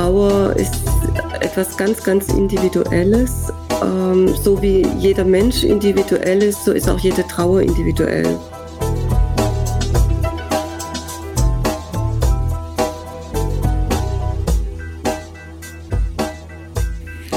Trauer 0.00 0.56
ist 0.56 0.80
etwas 1.42 1.76
ganz, 1.76 2.02
ganz 2.02 2.28
Individuelles. 2.30 3.52
Ähm, 3.82 4.34
so 4.42 4.62
wie 4.62 4.86
jeder 4.98 5.26
Mensch 5.26 5.62
individuell 5.62 6.42
ist, 6.42 6.64
so 6.64 6.72
ist 6.72 6.88
auch 6.88 6.98
jede 7.00 7.22
Trauer 7.26 7.60
individuell. 7.60 8.38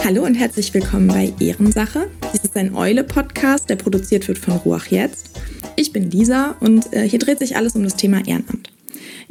Hallo 0.06 0.24
und 0.24 0.36
herzlich 0.36 0.74
willkommen 0.74 1.10
bei 1.10 1.34
Ehrensache. 1.42 2.10
Dies 2.34 2.46
ist 2.46 2.56
ein 2.56 2.74
Eule-Podcast, 2.74 3.70
der 3.70 3.76
produziert 3.76 4.26
wird 4.30 4.38
von 4.38 4.54
Ruach 4.54 4.86
Jetzt. 4.86 5.32
Ich 5.76 5.92
bin 5.92 6.10
Lisa 6.10 6.56
und 6.62 6.94
äh, 6.94 7.10
hier 7.10 7.20
dreht 7.20 7.40
sich 7.40 7.58
alles 7.58 7.76
um 7.76 7.84
das 7.84 7.98
Thema 7.98 8.26
Ehrenamt. 8.26 8.73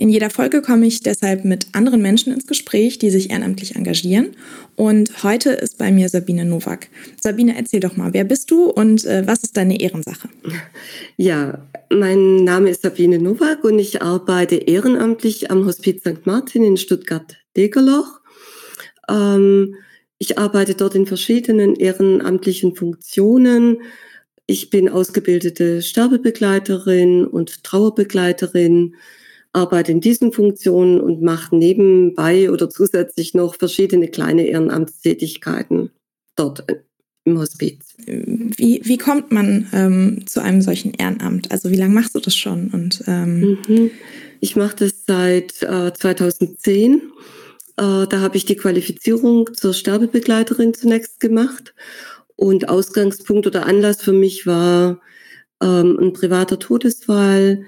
In 0.03 0.09
jeder 0.09 0.31
Folge 0.31 0.63
komme 0.63 0.85
ich 0.89 1.05
deshalb 1.05 1.45
mit 1.45 1.69
anderen 1.75 2.03
Menschen 2.03 2.33
ins 2.33 2.49
Gespräch, 2.49 2.99
die 2.99 3.09
sich 3.09 3.31
ehrenamtlich 3.31 3.77
engagieren. 3.77 4.35
Und 4.75 5.23
heute 5.23 5.51
ist 5.51 5.79
bei 5.79 5.93
mir 5.93 6.09
Sabine 6.09 6.45
Nowak. 6.45 6.89
Sabine, 7.21 7.55
erzähl 7.57 7.79
doch 7.79 7.97
mal, 7.97 8.13
wer 8.13 8.25
bist 8.25 8.51
du 8.51 8.65
und 8.65 9.05
äh, 9.05 9.25
was 9.29 9.45
ist 9.45 9.57
deine 9.57 9.81
Ehrensache? 9.81 10.29
Ja, 11.17 11.69
mein 11.89 12.43
Name 12.43 12.71
ist 12.71 12.83
Sabine 12.83 13.21
Nowak 13.21 13.63
und 13.63 13.79
ich 13.79 14.03
arbeite 14.03 14.57
ehrenamtlich 14.57 15.53
am 15.53 15.67
Hospiz 15.67 16.01
St. 16.01 16.27
Martin 16.27 16.65
in 16.65 16.77
Stuttgart-Degerloch. 16.77 18.23
Ähm, 19.09 19.77
ich 20.19 20.37
arbeite 20.37 20.75
dort 20.75 20.97
in 20.97 21.07
verschiedenen 21.07 21.77
ehrenamtlichen 21.77 22.75
Funktionen. 22.75 23.83
Ich 24.49 24.69
bin 24.69 24.89
ausgebildete 24.89 25.81
Sterbebegleiterin 25.81 27.25
und 27.25 27.63
Trauerbegleiterin 27.63 28.97
arbeite 29.53 29.93
in 29.93 30.01
diesen 30.01 30.33
Funktionen 30.33 31.01
und 31.01 31.23
mache 31.23 31.55
nebenbei 31.55 32.51
oder 32.51 32.71
zusätzlich 32.71 33.35
noch 33.35 33.55
verschiedene 33.55 34.09
kleine 34.09 34.47
Ehrenamtstätigkeiten 34.47 35.91
dort 36.37 36.65
im 37.25 37.39
Hospiz. 37.39 37.95
Wie, 38.07 38.81
wie 38.83 38.99
kommt 38.99 39.31
man 39.31 39.69
ähm, 39.73 40.27
zu 40.27 40.41
einem 40.41 40.63
solchen 40.63 40.95
Ehrenamt? 40.95 41.53
Also 41.53 41.71
wie 41.71 41.77
lange 41.77 41.95
machst 41.95 42.15
du 42.15 42.21
das 42.21 42.35
schon? 42.35 42.69
Und, 42.69 43.05
ähm 43.07 43.59
mhm. 43.69 43.91
Ich 44.41 44.57
mache 44.57 44.75
das 44.77 45.05
seit 45.07 45.63
äh, 45.63 45.93
2010. 45.93 46.95
Äh, 46.95 47.01
da 47.77 48.21
habe 48.21 48.37
ich 48.37 48.45
die 48.45 48.57
Qualifizierung 48.57 49.55
zur 49.55 49.73
Sterbebegleiterin 49.73 50.75
zunächst 50.75 51.21
gemacht. 51.21 51.75
Und 52.35 52.69
Ausgangspunkt 52.69 53.47
oder 53.47 53.67
Anlass 53.67 54.03
für 54.03 54.13
mich 54.13 54.47
war 54.47 55.01
ähm, 55.63 55.97
ein 56.01 56.13
privater 56.13 56.59
Todesfall 56.59 57.65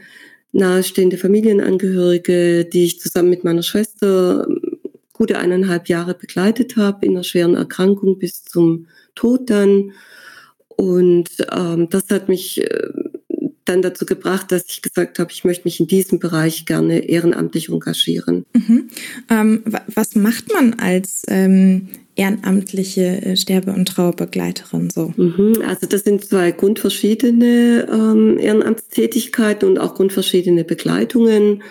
nahestehende 0.55 1.19
Familienangehörige, 1.19 2.65
die 2.65 2.85
ich 2.85 3.01
zusammen 3.01 3.31
mit 3.31 3.45
meiner 3.45 3.63
Schwester 3.63 4.47
ähm, 4.49 4.79
gute 5.13 5.39
eineinhalb 5.39 5.89
Jahre 5.89 6.15
begleitet 6.15 6.77
habe, 6.77 7.07
in 7.07 7.13
einer 7.13 7.25
schweren 7.25 7.55
Erkrankung 7.55 8.19
bis 8.19 8.45
zum 8.45 8.87
Tod 9.15 9.51
dann. 9.51 9.93
Und 10.69 11.31
ähm, 11.53 11.89
das 11.91 12.09
hat 12.11 12.29
mich 12.29 12.63
äh, 12.63 12.89
dann 13.65 13.83
dazu 13.83 14.07
gebracht, 14.07 14.53
dass 14.53 14.65
ich 14.69 14.83
gesagt 14.83 15.19
habe, 15.19 15.33
ich 15.33 15.45
möchte 15.45 15.65
mich 15.65 15.81
in 15.81 15.87
diesem 15.87 16.19
Bereich 16.19 16.67
gerne 16.67 16.99
ehrenamtlich 17.09 17.69
engagieren. 17.69 18.45
Mhm. 18.53 18.89
Ähm, 19.31 19.63
was 19.95 20.15
macht 20.15 20.53
man 20.53 20.75
als 20.75 21.23
ähm, 21.29 21.89
ehrenamtliche 22.17 23.23
äh, 23.23 23.37
Sterbe- 23.37 23.73
und 23.73 23.87
Trauerbegleiterin 23.87 24.91
so? 24.91 25.13
Mhm, 25.17 25.63
also 25.67 25.87
das 25.87 26.05
sind 26.05 26.25
zwei 26.25 26.53
grundverschiedene 26.53 27.89
ähm, 27.91 28.39
Ehrenamtstätigkeiten 28.39 29.69
und 29.69 29.79
auch 29.79 29.95
grundverschiedene 29.95 30.65
Begleitungen. 30.65 31.63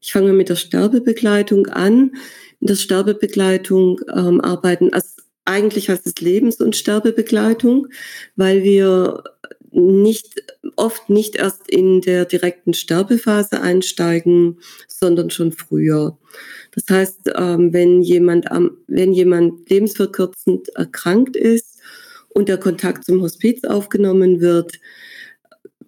Ich 0.00 0.12
fange 0.12 0.32
mit 0.32 0.48
der 0.48 0.56
Sterbebegleitung 0.56 1.66
an. 1.66 2.12
In 2.60 2.66
der 2.68 2.76
Sterbebegleitung 2.76 4.00
ähm, 4.14 4.40
arbeiten, 4.40 4.92
also 4.92 5.08
eigentlich 5.44 5.90
heißt 5.90 6.06
es 6.06 6.14
Lebens- 6.20 6.60
und 6.60 6.76
Sterbebegleitung, 6.76 7.88
weil 8.36 8.62
wir 8.62 9.22
nicht 9.74 10.42
oft 10.76 11.10
nicht 11.10 11.36
erst 11.36 11.68
in 11.68 12.00
der 12.00 12.24
direkten 12.24 12.74
Sterbephase 12.74 13.60
einsteigen, 13.60 14.58
sondern 14.88 15.30
schon 15.30 15.52
früher. 15.52 16.16
Das 16.72 16.84
heißt, 16.90 17.32
ähm, 17.36 17.72
wenn 17.72 18.02
jemand 18.02 18.46
wenn 18.86 19.12
jemand 19.12 19.68
lebensverkürzend 19.68 20.68
erkrankt 20.70 21.36
ist 21.36 21.78
und 22.28 22.48
der 22.48 22.58
Kontakt 22.58 23.04
zum 23.04 23.20
Hospiz 23.22 23.64
aufgenommen 23.64 24.40
wird, 24.40 24.80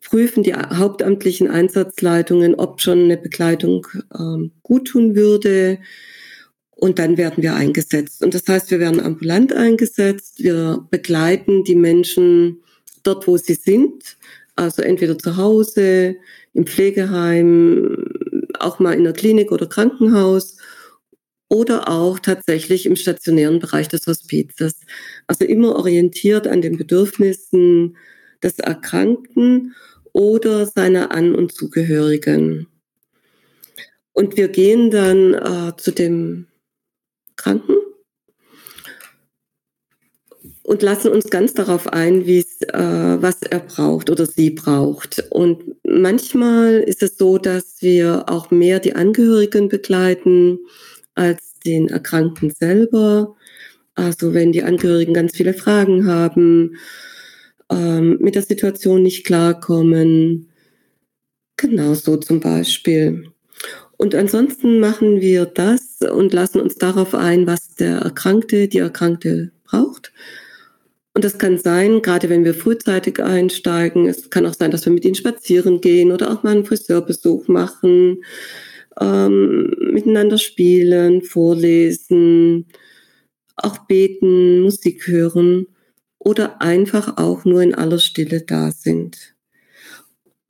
prüfen 0.03 0.43
die 0.43 0.55
hauptamtlichen 0.55 1.49
Einsatzleitungen, 1.49 2.55
ob 2.55 2.81
schon 2.81 3.05
eine 3.05 3.17
Begleitung 3.17 3.87
ähm, 4.17 4.53
gut 4.63 4.89
tun 4.89 5.17
würde. 5.17 5.79
Und 6.71 6.99
dann 6.99 7.17
werden 7.17 7.43
wir 7.43 7.55
eingesetzt. 7.55 8.23
Und 8.23 8.35
das 8.35 8.47
heißt, 8.47 8.71
wir 8.71 8.79
werden 8.79 9.01
ambulant 9.01 9.53
eingesetzt. 9.53 10.45
Wir 10.45 10.87
begleiten 10.91 11.65
die 11.65 11.75
Menschen 11.75 12.63
dort, 13.07 13.27
wo 13.27 13.37
sie 13.37 13.55
sind, 13.55 14.17
also 14.57 14.83
entweder 14.83 15.19
zu 15.19 15.37
Hause, 15.37 16.17
im 16.55 16.67
Pflegeheim, 16.67 18.05
auch 18.59 18.79
mal 18.79 18.95
in 18.95 19.05
der 19.05 19.13
Klinik 19.13 19.53
oder 19.53 19.67
Krankenhaus 19.67 20.57
oder 21.49 21.89
auch 21.89 22.19
tatsächlich 22.19 22.87
im 22.87 22.97
stationären 22.97 23.61
Bereich 23.61 23.89
des 23.89 24.07
Hospizes. 24.07 24.81
Also 25.27 25.45
immer 25.45 25.77
orientiert 25.77 26.47
an 26.49 26.63
den 26.63 26.77
Bedürfnissen 26.77 27.97
des 28.43 28.59
Erkrankten 28.59 29.75
oder 30.13 30.67
seiner 30.67 31.13
An- 31.13 31.35
und 31.35 31.53
Zugehörigen. 31.53 32.67
Und 34.13 34.39
wir 34.39 34.49
gehen 34.49 34.91
dann 34.91 35.35
äh, 35.35 35.77
zu 35.77 35.91
dem 35.93 36.47
Kranken 37.37 37.77
und 40.67 40.83
lassen 40.83 41.13
uns 41.13 41.31
ganz 41.31 41.55
darauf 41.55 41.93
ein, 41.93 42.27
wie 42.27 42.39
es, 42.39 42.61
äh, 42.63 43.23
was 43.23 43.41
er 43.43 43.61
braucht 43.61 44.11
oder 44.11 44.27
sie 44.27 44.51
braucht. 44.51 45.25
Und 45.31 45.77
manchmal 45.85 46.81
ist 46.81 47.05
es 47.05 47.17
so, 47.17 47.39
dass 47.39 47.83
wir 47.83 48.25
auch 48.27 48.51
mehr 48.51 48.81
die 48.81 48.97
Angehörigen 48.97 49.69
begleiten 49.69 50.59
als 51.15 51.61
den 51.65 51.89
Erkrankten 51.89 52.51
selber. 52.51 53.37
Also 53.95 54.35
wenn 54.35 54.51
die 54.51 54.65
Angehörigen 54.65 55.15
ganz 55.15 55.37
viele 55.37 55.55
Fragen 55.55 56.05
haben, 56.07 56.77
ähm, 57.71 58.19
mit 58.21 58.35
der 58.35 58.43
Situation 58.43 59.05
nicht 59.05 59.25
klarkommen. 59.25 60.49
Genau 61.57 61.95
so 61.95 62.17
zum 62.17 62.41
Beispiel. 62.41 63.31
Und 63.97 64.17
ansonsten 64.17 64.81
machen 64.81 65.21
wir 65.21 65.47
das 65.47 66.01
und 66.01 66.33
lassen 66.33 66.61
uns 66.61 66.75
darauf 66.75 67.15
ein, 67.15 67.47
was 67.47 67.77
der 67.77 67.99
Erkrankte, 67.99 68.67
die 68.67 68.79
Erkrankte 68.79 69.53
braucht 69.63 70.13
und 71.17 71.25
das 71.25 71.39
kann 71.39 71.57
sein, 71.57 72.03
gerade 72.03 72.29
wenn 72.29 72.45
wir 72.45 72.53
frühzeitig 72.53 73.23
einsteigen, 73.23 74.07
es 74.07 74.29
kann 74.29 74.45
auch 74.45 74.53
sein, 74.53 74.71
dass 74.71 74.85
wir 74.85 74.93
mit 74.93 75.03
ihnen 75.07 75.15
spazieren 75.15 75.81
gehen 75.81 76.13
oder 76.13 76.31
auch 76.31 76.43
mal 76.43 76.51
einen 76.51 76.67
Friseurbesuch 76.67 77.49
machen, 77.49 78.23
ähm, 79.01 79.75
miteinander 79.93 80.37
spielen, 80.37 81.23
vorlesen, 81.23 82.67
auch 83.57 83.79
beten, 83.87 84.61
Musik 84.61 85.07
hören 85.07 85.69
oder 86.19 86.61
einfach 86.61 87.17
auch 87.17 87.47
nur 87.47 87.63
in 87.63 87.75
aller 87.75 87.99
Stille 87.99 88.43
da 88.43 88.71
sind. 88.71 89.35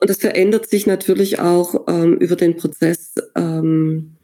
Und 0.01 0.09
das 0.09 0.17
verändert 0.17 0.69
sich 0.69 0.85
natürlich 0.85 1.39
auch 1.39 1.87
ähm, 1.87 2.17
über 2.17 2.35
den 2.35 2.57
Prozess 2.57 3.15
ähm, 3.35 4.16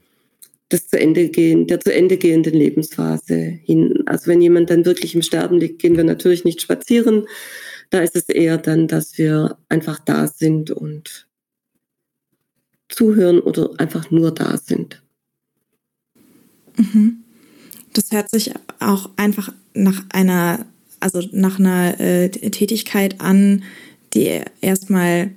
des 0.74 0.88
zu 0.88 1.00
Ende 1.00 1.30
gehen, 1.30 1.68
der 1.68 1.80
zu 1.80 1.94
Ende 1.94 2.18
gehenden 2.18 2.56
Lebensphase 2.56 3.36
hin. 3.36 4.04
Also 4.08 4.28
wenn 4.28 4.42
jemand 4.42 4.70
dann 4.70 4.86
wirklich 4.86 5.16
im 5.16 5.22
Sterben 5.22 5.60
liegt, 5.60 5.80
gehen 5.80 5.96
wir 5.96 6.04
natürlich 6.04 6.44
nicht 6.44 6.62
spazieren. 6.62 7.28
Da 7.92 8.00
ist 8.00 8.16
es 8.16 8.28
eher 8.28 8.58
dann, 8.58 8.88
dass 8.88 9.18
wir 9.18 9.58
einfach 9.70 10.00
da 10.00 10.28
sind 10.28 10.72
und 10.72 11.28
zuhören 12.90 13.40
oder 13.40 13.72
einfach 13.78 14.12
nur 14.12 14.32
da 14.32 14.58
sind. 14.58 15.02
Mhm. 16.76 17.24
Das 17.94 18.12
hört 18.12 18.32
sich 18.32 18.52
auch 18.80 19.12
einfach 19.16 19.54
nach 19.76 20.04
einer, 20.10 20.66
also 21.00 21.22
nach 21.32 21.60
einer 21.60 22.00
äh, 22.00 22.30
Tätigkeit 22.30 23.22
an, 23.22 23.64
die 24.16 24.42
erstmal 24.62 25.32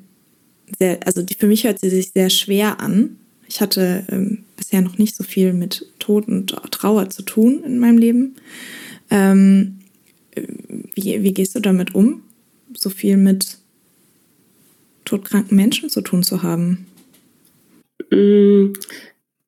sehr, 0.79 1.07
also 1.07 1.23
die, 1.23 1.35
für 1.35 1.47
mich 1.47 1.65
hört 1.65 1.81
sie 1.81 1.91
sich 1.91 2.11
sehr 2.13 2.31
schwer 2.31 2.81
an. 2.81 3.19
Ich 3.49 3.61
hatte 3.61 4.05
ähm, 4.11 4.46
bisher 4.67 4.83
noch 4.83 4.99
nicht 4.99 5.15
so 5.15 5.23
viel 5.23 5.53
mit 5.53 5.87
Tod 6.01 6.27
und 6.27 6.49
Trauer 6.73 7.09
zu 7.09 7.23
tun 7.23 7.63
in 7.65 7.79
meinem 7.79 7.99
Leben. 7.99 8.35
Ähm, 9.11 9.79
wie, 10.35 11.23
wie 11.23 11.33
gehst 11.33 11.55
du 11.55 11.61
damit 11.61 11.95
um, 11.95 12.25
so 12.77 12.91
viel 12.91 13.17
mit 13.17 13.59
todkranken 15.05 15.57
Menschen 15.57 15.89
zu 15.89 16.01
tun 16.01 16.25
zu 16.25 16.43
haben? 16.43 16.89
Mm, 18.11 18.73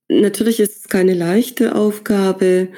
natürlich 0.08 0.60
ist 0.60 0.76
es 0.76 0.88
keine 0.88 1.14
leichte 1.14 1.74
Aufgabe. 1.74 2.68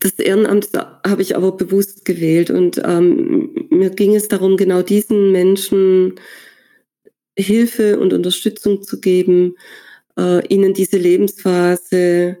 Das 0.00 0.18
Ehrenamt 0.18 0.68
habe 1.06 1.22
ich 1.22 1.34
aber 1.34 1.52
bewusst 1.52 2.04
gewählt 2.04 2.50
und 2.50 2.82
ähm, 2.84 3.68
mir 3.70 3.88
ging 3.88 4.14
es 4.14 4.28
darum, 4.28 4.58
genau 4.58 4.82
diesen 4.82 5.32
Menschen 5.32 6.16
Hilfe 7.36 7.98
und 7.98 8.12
Unterstützung 8.12 8.82
zu 8.82 9.00
geben, 9.00 9.56
äh, 10.18 10.46
ihnen 10.48 10.74
diese 10.74 10.98
Lebensphase 10.98 12.38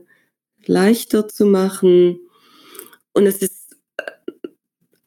leichter 0.66 1.28
zu 1.28 1.46
machen. 1.46 2.20
Und 3.12 3.26
es 3.26 3.38
ist, 3.38 3.76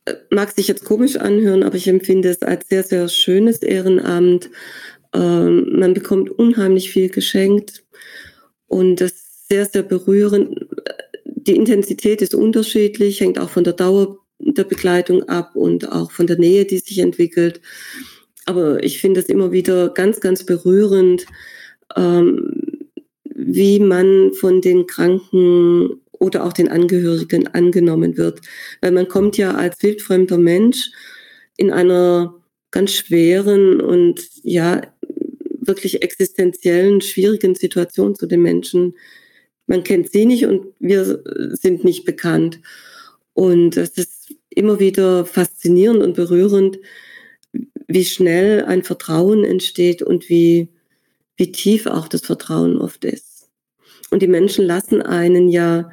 äh, 0.06 0.14
mag 0.30 0.52
sich 0.52 0.68
jetzt 0.68 0.86
komisch 0.86 1.16
anhören, 1.18 1.64
aber 1.64 1.76
ich 1.76 1.88
empfinde 1.88 2.30
es 2.30 2.42
als 2.42 2.68
sehr, 2.68 2.84
sehr 2.84 3.08
schönes 3.08 3.62
Ehrenamt. 3.62 4.50
Ähm, 5.14 5.80
man 5.80 5.94
bekommt 5.94 6.30
unheimlich 6.30 6.92
viel 6.92 7.10
geschenkt 7.10 7.84
und 8.68 8.98
das 8.98 9.12
ist 9.12 9.48
sehr, 9.50 9.66
sehr 9.66 9.84
berührend. 9.84 10.66
Die 11.24 11.56
Intensität 11.56 12.22
ist 12.22 12.36
unterschiedlich, 12.36 13.22
hängt 13.22 13.40
auch 13.40 13.50
von 13.50 13.64
der 13.64 13.74
Dauer 13.74 14.20
der 14.40 14.66
Begleitung 14.66 15.24
ab 15.24 15.56
und 15.56 15.92
auch 15.92 16.12
von 16.12 16.28
der 16.28 16.38
Nähe, 16.38 16.66
die 16.66 16.80
sich 16.80 17.00
entwickelt. 17.00 17.62
Aber 18.48 18.82
ich 18.82 19.02
finde 19.02 19.20
es 19.20 19.28
immer 19.28 19.52
wieder 19.52 19.90
ganz, 19.90 20.22
ganz 20.22 20.46
berührend, 20.46 21.26
ähm, 21.96 22.90
wie 23.26 23.80
man 23.80 24.32
von 24.34 24.62
den 24.62 24.88
Kranken 24.88 26.02
oder 26.14 26.46
auch 26.46 26.54
den 26.54 26.70
Angehörigen 26.70 27.48
angenommen 27.48 28.18
wird. 28.18 28.40
Weil 28.82 28.94
man 28.94 29.10
kommt 29.10 29.38
ja 29.38 29.54
als 29.54 29.84
wildfremder 29.84 30.38
Mensch 30.38 30.92
in 31.58 31.72
einer 31.72 32.36
ganz 32.72 32.94
schweren 32.94 33.82
und 33.82 34.26
ja, 34.44 34.82
wirklich 35.60 36.02
existenziellen, 36.02 37.02
schwierigen 37.02 37.54
Situation 37.54 38.16
zu 38.16 38.28
den 38.28 38.42
Menschen. 38.42 38.96
Man 39.66 39.84
kennt 39.84 40.10
sie 40.10 40.26
nicht 40.26 40.46
und 40.46 40.68
wir 40.80 41.22
sind 41.52 41.84
nicht 41.84 42.06
bekannt. 42.06 42.62
Und 43.34 43.76
es 43.76 43.90
ist 43.90 44.34
immer 44.50 44.80
wieder 44.80 45.26
faszinierend 45.26 46.02
und 46.02 46.14
berührend, 46.14 46.80
wie 47.88 48.06
schnell 48.06 48.66
ein 48.66 48.84
Vertrauen 48.84 49.44
entsteht 49.44 50.02
und 50.02 50.30
wie, 50.30 50.68
wie 51.38 51.52
tief 51.52 51.88
auch 51.88 52.08
das 52.08 52.22
Vertrauen 52.22 52.78
oft 52.78 53.06
ist. 53.06 53.50
Und 54.10 54.22
die 54.22 54.28
Menschen 54.28 54.66
lassen 54.66 55.02
einen 55.02 55.50
ja 55.50 55.90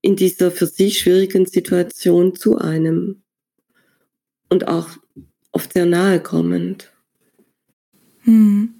in 0.00 0.16
dieser 0.16 0.50
für 0.50 0.66
sie 0.66 0.90
schwierigen 0.90 1.46
Situation 1.46 2.34
zu 2.34 2.58
einem 2.58 3.22
und 4.48 4.68
auch 4.68 4.88
oft 5.52 5.72
sehr 5.72 5.86
nahe 5.86 6.20
kommend. 6.20 6.90
Hm. 8.24 8.74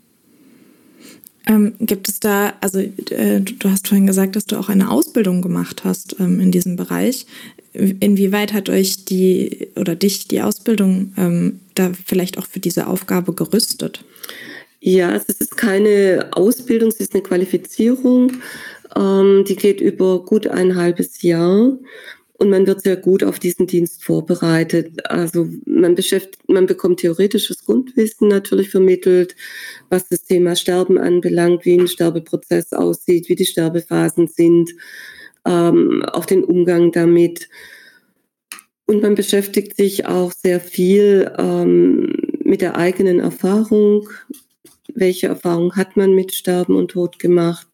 Ähm, 1.46 1.74
gibt 1.80 2.08
es 2.08 2.20
da, 2.20 2.54
also 2.60 2.78
äh, 2.78 3.40
du 3.40 3.70
hast 3.70 3.88
vorhin 3.88 4.06
gesagt, 4.06 4.36
dass 4.36 4.44
du 4.44 4.56
auch 4.56 4.68
eine 4.68 4.90
Ausbildung 4.90 5.42
gemacht 5.42 5.82
hast 5.84 6.16
ähm, 6.20 6.38
in 6.40 6.52
diesem 6.52 6.76
Bereich. 6.76 7.26
Inwieweit 7.72 8.52
hat 8.52 8.68
euch 8.68 9.04
die 9.04 9.68
oder 9.76 9.96
dich 9.96 10.28
die 10.28 10.42
Ausbildung 10.42 11.12
ähm, 11.16 11.60
da 11.74 11.92
vielleicht 12.06 12.38
auch 12.38 12.46
für 12.46 12.60
diese 12.60 12.86
Aufgabe 12.86 13.34
gerüstet? 13.34 14.04
Ja, 14.80 15.14
es 15.14 15.24
ist 15.28 15.56
keine 15.56 16.30
Ausbildung, 16.32 16.88
es 16.88 17.00
ist 17.00 17.14
eine 17.14 17.22
Qualifizierung. 17.22 18.32
Ähm, 18.96 19.44
die 19.46 19.56
geht 19.56 19.80
über 19.80 20.24
gut 20.24 20.46
ein 20.46 20.76
halbes 20.76 21.22
Jahr 21.22 21.78
und 22.42 22.50
man 22.50 22.66
wird 22.66 22.82
sehr 22.82 22.96
gut 22.96 23.22
auf 23.22 23.38
diesen 23.38 23.68
Dienst 23.68 24.02
vorbereitet. 24.04 25.08
Also 25.08 25.48
man 25.64 25.94
beschäftigt, 25.94 26.48
man 26.48 26.66
bekommt 26.66 26.98
theoretisches 26.98 27.64
Grundwissen 27.64 28.26
natürlich 28.26 28.70
vermittelt, 28.70 29.36
was 29.90 30.08
das 30.08 30.24
Thema 30.24 30.56
Sterben 30.56 30.98
anbelangt, 30.98 31.64
wie 31.64 31.78
ein 31.78 31.86
Sterbeprozess 31.86 32.72
aussieht, 32.72 33.28
wie 33.28 33.36
die 33.36 33.46
Sterbephasen 33.46 34.26
sind, 34.26 34.72
ähm, 35.44 36.04
auch 36.10 36.26
den 36.26 36.42
Umgang 36.42 36.90
damit. 36.90 37.48
Und 38.86 39.02
man 39.02 39.14
beschäftigt 39.14 39.76
sich 39.76 40.06
auch 40.06 40.32
sehr 40.32 40.60
viel 40.60 41.32
ähm, 41.38 42.12
mit 42.44 42.60
der 42.60 42.76
eigenen 42.76 43.20
Erfahrung. 43.20 44.08
Welche 44.92 45.28
Erfahrung 45.28 45.76
hat 45.76 45.96
man 45.96 46.14
mit 46.14 46.34
Sterben 46.34 46.76
und 46.76 46.90
Tod 46.90 47.18
gemacht? 47.18 47.66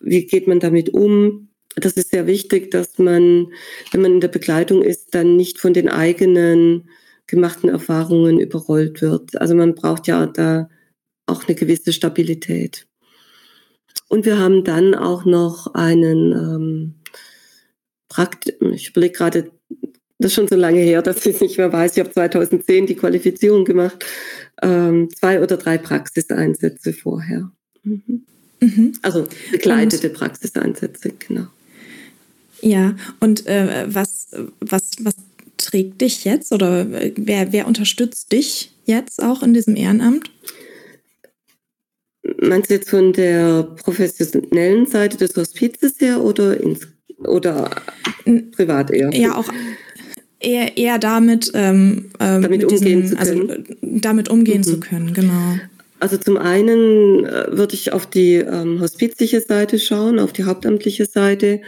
Wie 0.00 0.26
geht 0.26 0.46
man 0.46 0.60
damit 0.60 0.90
um? 0.90 1.48
das 1.76 1.94
ist 1.94 2.10
sehr 2.10 2.26
wichtig, 2.26 2.70
dass 2.70 2.98
man, 2.98 3.52
wenn 3.90 4.02
man 4.02 4.12
in 4.14 4.20
der 4.20 4.28
Begleitung 4.28 4.82
ist, 4.82 5.14
dann 5.14 5.36
nicht 5.36 5.58
von 5.58 5.72
den 5.72 5.88
eigenen 5.88 6.88
gemachten 7.26 7.68
Erfahrungen 7.68 8.38
überrollt 8.38 9.02
wird. 9.02 9.40
Also 9.40 9.54
man 9.54 9.74
braucht 9.74 10.06
ja 10.06 10.26
da 10.26 10.68
auch 11.26 11.44
eine 11.44 11.54
gewisse 11.54 11.92
Stabilität. 11.92 12.86
Und 14.08 14.26
wir 14.26 14.38
haben 14.38 14.62
dann 14.64 14.94
auch 14.94 15.24
noch 15.24 15.74
einen 15.74 16.32
ähm, 16.32 16.94
Prakt 18.08 18.54
ich 18.72 18.90
überlege 18.90 19.16
gerade, 19.16 19.50
das 20.18 20.30
ist 20.30 20.34
schon 20.34 20.48
so 20.48 20.56
lange 20.56 20.80
her, 20.80 21.02
dass 21.02 21.26
ich 21.26 21.34
es 21.34 21.40
nicht 21.40 21.58
mehr 21.58 21.72
weiß. 21.72 21.92
Ich 21.96 22.00
habe 22.00 22.10
2010 22.10 22.86
die 22.86 22.94
Qualifizierung 22.94 23.64
gemacht, 23.64 24.04
ähm, 24.62 25.08
zwei 25.10 25.42
oder 25.42 25.56
drei 25.56 25.78
Praxiseinsätze 25.78 26.92
vorher. 26.92 27.50
Mhm. 27.82 28.24
Mhm. 28.60 28.92
Also 29.02 29.26
begleitete 29.50 30.08
Und 30.08 30.14
Praxiseinsätze, 30.16 31.12
genau. 31.18 31.46
Ja, 32.60 32.96
und 33.20 33.46
äh, 33.46 33.84
was, 33.88 34.28
was, 34.60 34.92
was 35.00 35.16
trägt 35.56 36.00
dich 36.00 36.24
jetzt 36.24 36.52
oder 36.52 36.86
wer, 37.16 37.52
wer 37.52 37.66
unterstützt 37.66 38.32
dich 38.32 38.72
jetzt 38.86 39.22
auch 39.22 39.42
in 39.42 39.52
diesem 39.52 39.76
Ehrenamt? 39.76 40.30
Meinst 42.40 42.70
du 42.70 42.74
jetzt 42.74 42.88
von 42.88 43.12
der 43.12 43.64
professionellen 43.64 44.86
Seite 44.86 45.18
des 45.18 45.36
Hospizes 45.36 46.00
her 46.00 46.22
oder, 46.22 46.58
ins, 46.58 46.86
oder 47.18 47.70
privat 48.52 48.90
eher? 48.90 49.12
Ja, 49.12 49.34
auch 49.36 49.50
eher, 50.44 50.76
eher 50.76 50.98
damit, 50.98 51.50
ähm, 51.54 52.10
ähm 52.20 52.42
damit 52.42 52.64
umgehen 52.64 53.02
diesen, 53.02 53.16
zu 53.16 53.18
also, 53.18 53.32
können. 53.34 53.50
Also, 53.50 53.74
damit 53.80 54.28
umgehen 54.28 54.58
mhm. 54.58 54.64
zu 54.64 54.80
können, 54.80 55.14
genau. 55.14 55.58
Also 56.00 56.18
zum 56.18 56.36
einen 56.36 57.24
äh, 57.24 57.46
würde 57.56 57.74
ich 57.74 57.92
auf 57.92 58.06
die 58.06 58.34
ähm, 58.34 58.80
hospizliche 58.80 59.40
Seite 59.40 59.78
schauen, 59.78 60.18
auf 60.18 60.32
die 60.32 60.44
hauptamtliche 60.44 61.06
Seite. 61.06 61.62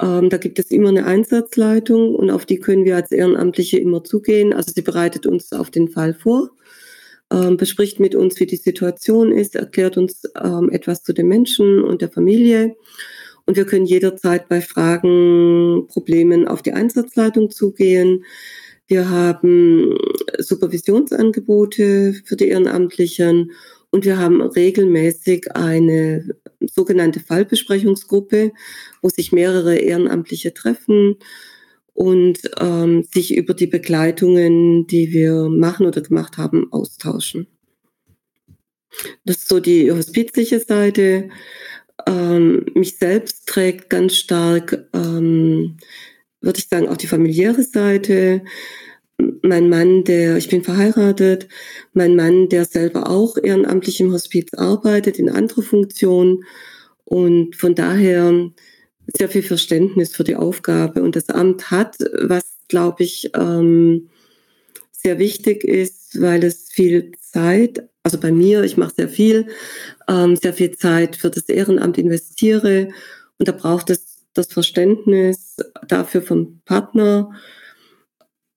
Ähm, 0.00 0.28
da 0.28 0.36
gibt 0.36 0.58
es 0.58 0.70
immer 0.70 0.90
eine 0.90 1.06
Einsatzleitung 1.06 2.14
und 2.14 2.30
auf 2.30 2.46
die 2.46 2.58
können 2.58 2.84
wir 2.84 2.96
als 2.96 3.10
Ehrenamtliche 3.10 3.78
immer 3.78 4.04
zugehen. 4.04 4.52
Also 4.52 4.72
sie 4.74 4.82
bereitet 4.82 5.26
uns 5.26 5.52
auf 5.52 5.70
den 5.70 5.88
Fall 5.88 6.14
vor, 6.14 6.50
ähm, 7.32 7.56
bespricht 7.56 8.00
mit 8.00 8.14
uns, 8.14 8.38
wie 8.38 8.46
die 8.46 8.56
Situation 8.56 9.32
ist, 9.32 9.56
erklärt 9.56 9.96
uns 9.96 10.22
ähm, 10.40 10.70
etwas 10.70 11.02
zu 11.02 11.12
den 11.12 11.28
Menschen 11.28 11.82
und 11.82 12.02
der 12.02 12.10
Familie. 12.10 12.76
Und 13.46 13.56
wir 13.56 13.66
können 13.66 13.84
jederzeit 13.84 14.48
bei 14.48 14.60
Fragen, 14.60 15.86
Problemen 15.88 16.48
auf 16.48 16.62
die 16.62 16.72
Einsatzleitung 16.72 17.50
zugehen. 17.50 18.24
Wir 18.86 19.10
haben 19.10 19.98
Supervisionsangebote 20.38 22.14
für 22.24 22.36
die 22.36 22.48
Ehrenamtlichen 22.48 23.52
und 23.90 24.04
wir 24.04 24.18
haben 24.18 24.42
regelmäßig 24.42 25.54
eine 25.54 26.28
sogenannte 26.60 27.20
Fallbesprechungsgruppe, 27.20 28.52
wo 29.02 29.08
sich 29.08 29.32
mehrere 29.32 29.76
Ehrenamtliche 29.76 30.52
treffen 30.52 31.16
und 31.92 32.40
ähm, 32.58 33.04
sich 33.04 33.36
über 33.36 33.54
die 33.54 33.68
Begleitungen, 33.68 34.86
die 34.86 35.12
wir 35.12 35.48
machen 35.48 35.86
oder 35.86 36.00
gemacht 36.00 36.38
haben, 36.38 36.72
austauschen. 36.72 37.46
Das 39.24 39.38
ist 39.38 39.48
so 39.48 39.60
die 39.60 39.90
hospizliche 39.90 40.60
Seite. 40.60 41.28
Ähm, 42.06 42.66
mich 42.74 42.98
selbst 42.98 43.46
trägt 43.46 43.88
ganz 43.90 44.16
stark, 44.16 44.86
ähm, 44.92 45.76
würde 46.40 46.58
ich 46.58 46.68
sagen, 46.68 46.88
auch 46.88 46.96
die 46.96 47.06
familiäre 47.06 47.62
Seite. 47.62 48.42
Mein 49.42 49.68
Mann, 49.68 50.04
der, 50.04 50.36
ich 50.36 50.48
bin 50.48 50.64
verheiratet, 50.64 51.48
mein 51.92 52.16
Mann, 52.16 52.48
der 52.48 52.64
selber 52.64 53.08
auch 53.08 53.36
ehrenamtlich 53.40 54.00
im 54.00 54.12
Hospiz 54.12 54.52
arbeitet, 54.54 55.18
in 55.18 55.30
anderer 55.30 55.62
Funktion. 55.62 56.44
Und 57.04 57.54
von 57.54 57.74
daher 57.74 58.50
sehr 59.06 59.28
viel 59.28 59.42
Verständnis 59.42 60.14
für 60.14 60.24
die 60.24 60.36
Aufgabe. 60.36 61.02
Und 61.02 61.16
das 61.16 61.28
Amt 61.28 61.70
hat, 61.70 61.96
was 62.20 62.44
glaube 62.68 63.04
ich 63.04 63.30
ähm, 63.34 64.08
sehr 64.90 65.18
wichtig 65.18 65.64
ist, 65.64 66.20
weil 66.20 66.42
es 66.44 66.70
viel 66.70 67.12
Zeit, 67.34 67.88
also 68.02 68.18
bei 68.18 68.30
mir, 68.30 68.62
ich 68.62 68.76
mache 68.76 68.94
sehr 68.96 69.08
viel, 69.08 69.48
ähm, 70.08 70.36
sehr 70.36 70.54
viel 70.54 70.72
Zeit 70.72 71.16
für 71.16 71.30
das 71.30 71.48
Ehrenamt 71.48 71.98
investiere 71.98 72.88
und 73.38 73.48
da 73.48 73.52
braucht 73.52 73.90
es 73.90 74.26
das 74.34 74.48
Verständnis 74.48 75.56
dafür 75.88 76.22
vom 76.22 76.60
Partner 76.64 77.30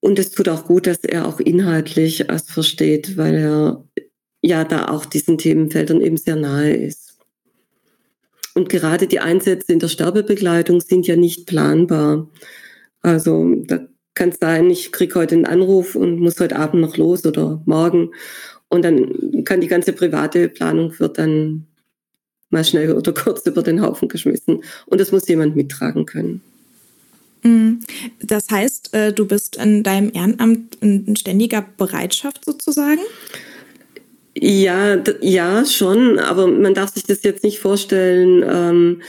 und 0.00 0.18
es 0.18 0.30
tut 0.30 0.48
auch 0.48 0.64
gut, 0.64 0.86
dass 0.86 0.98
er 0.98 1.26
auch 1.26 1.40
inhaltlich 1.40 2.28
es 2.28 2.50
versteht, 2.50 3.16
weil 3.16 3.34
er 3.34 3.84
ja 4.42 4.64
da 4.64 4.88
auch 4.88 5.04
diesen 5.04 5.38
Themenfeldern 5.38 6.00
eben 6.00 6.16
sehr 6.16 6.36
nahe 6.36 6.74
ist. 6.74 7.18
Und 8.54 8.68
gerade 8.68 9.06
die 9.06 9.20
Einsätze 9.20 9.72
in 9.72 9.78
der 9.78 9.88
Sterbebegleitung 9.88 10.80
sind 10.80 11.06
ja 11.06 11.16
nicht 11.16 11.46
planbar. 11.46 12.28
Also 13.02 13.54
da 13.66 13.86
kann 14.14 14.30
es 14.30 14.38
sein, 14.40 14.68
ich 14.70 14.90
kriege 14.90 15.14
heute 15.14 15.36
einen 15.36 15.46
Anruf 15.46 15.94
und 15.94 16.18
muss 16.18 16.40
heute 16.40 16.56
Abend 16.56 16.80
noch 16.80 16.96
los 16.96 17.24
oder 17.24 17.62
morgen. 17.66 18.10
Und 18.68 18.82
dann 18.82 19.44
kann 19.44 19.60
die 19.60 19.68
ganze 19.68 19.92
private 19.92 20.48
Planung 20.48 20.98
wird 20.98 21.18
dann 21.18 21.66
mal 22.50 22.64
schnell 22.64 22.92
oder 22.92 23.12
kurz 23.12 23.46
über 23.46 23.62
den 23.62 23.82
Haufen 23.82 24.08
geschmissen. 24.08 24.62
Und 24.86 25.00
das 25.00 25.12
muss 25.12 25.28
jemand 25.28 25.56
mittragen 25.56 26.06
können. 26.06 26.42
Mhm. 27.42 27.80
Das 28.20 28.50
heißt, 28.50 28.94
äh, 28.94 29.12
du 29.12 29.26
bist 29.26 29.56
in 29.56 29.82
deinem 29.82 30.10
Ehrenamt 30.12 30.76
in 30.80 31.16
ständiger 31.16 31.64
Bereitschaft 31.76 32.44
sozusagen? 32.44 33.00
Ja, 34.34 35.02
ja, 35.20 35.64
schon, 35.64 36.18
aber 36.18 36.46
man 36.46 36.74
darf 36.74 36.92
sich 36.94 37.04
das 37.04 37.22
jetzt 37.22 37.42
nicht 37.42 37.58
vorstellen 37.58 38.44
ähm, 38.48 39.02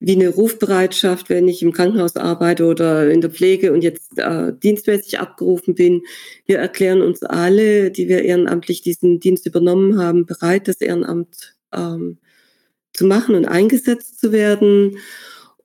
wie 0.00 0.14
eine 0.14 0.30
Rufbereitschaft, 0.30 1.28
wenn 1.28 1.46
ich 1.46 1.62
im 1.62 1.72
Krankenhaus 1.72 2.16
arbeite 2.16 2.64
oder 2.64 3.10
in 3.10 3.20
der 3.20 3.30
Pflege 3.30 3.72
und 3.72 3.84
jetzt 3.84 4.18
äh, 4.18 4.50
dienstmäßig 4.52 5.20
abgerufen 5.20 5.74
bin. 5.74 6.02
Wir 6.46 6.58
erklären 6.58 7.02
uns 7.02 7.22
alle, 7.22 7.90
die 7.90 8.08
wir 8.08 8.22
ehrenamtlich 8.22 8.80
diesen 8.80 9.20
Dienst 9.20 9.46
übernommen 9.46 9.98
haben, 9.98 10.24
bereit, 10.24 10.68
das 10.68 10.80
Ehrenamt 10.80 11.54
ähm, 11.74 12.16
zu 12.94 13.04
machen 13.04 13.34
und 13.34 13.44
eingesetzt 13.44 14.18
zu 14.18 14.32
werden. 14.32 14.96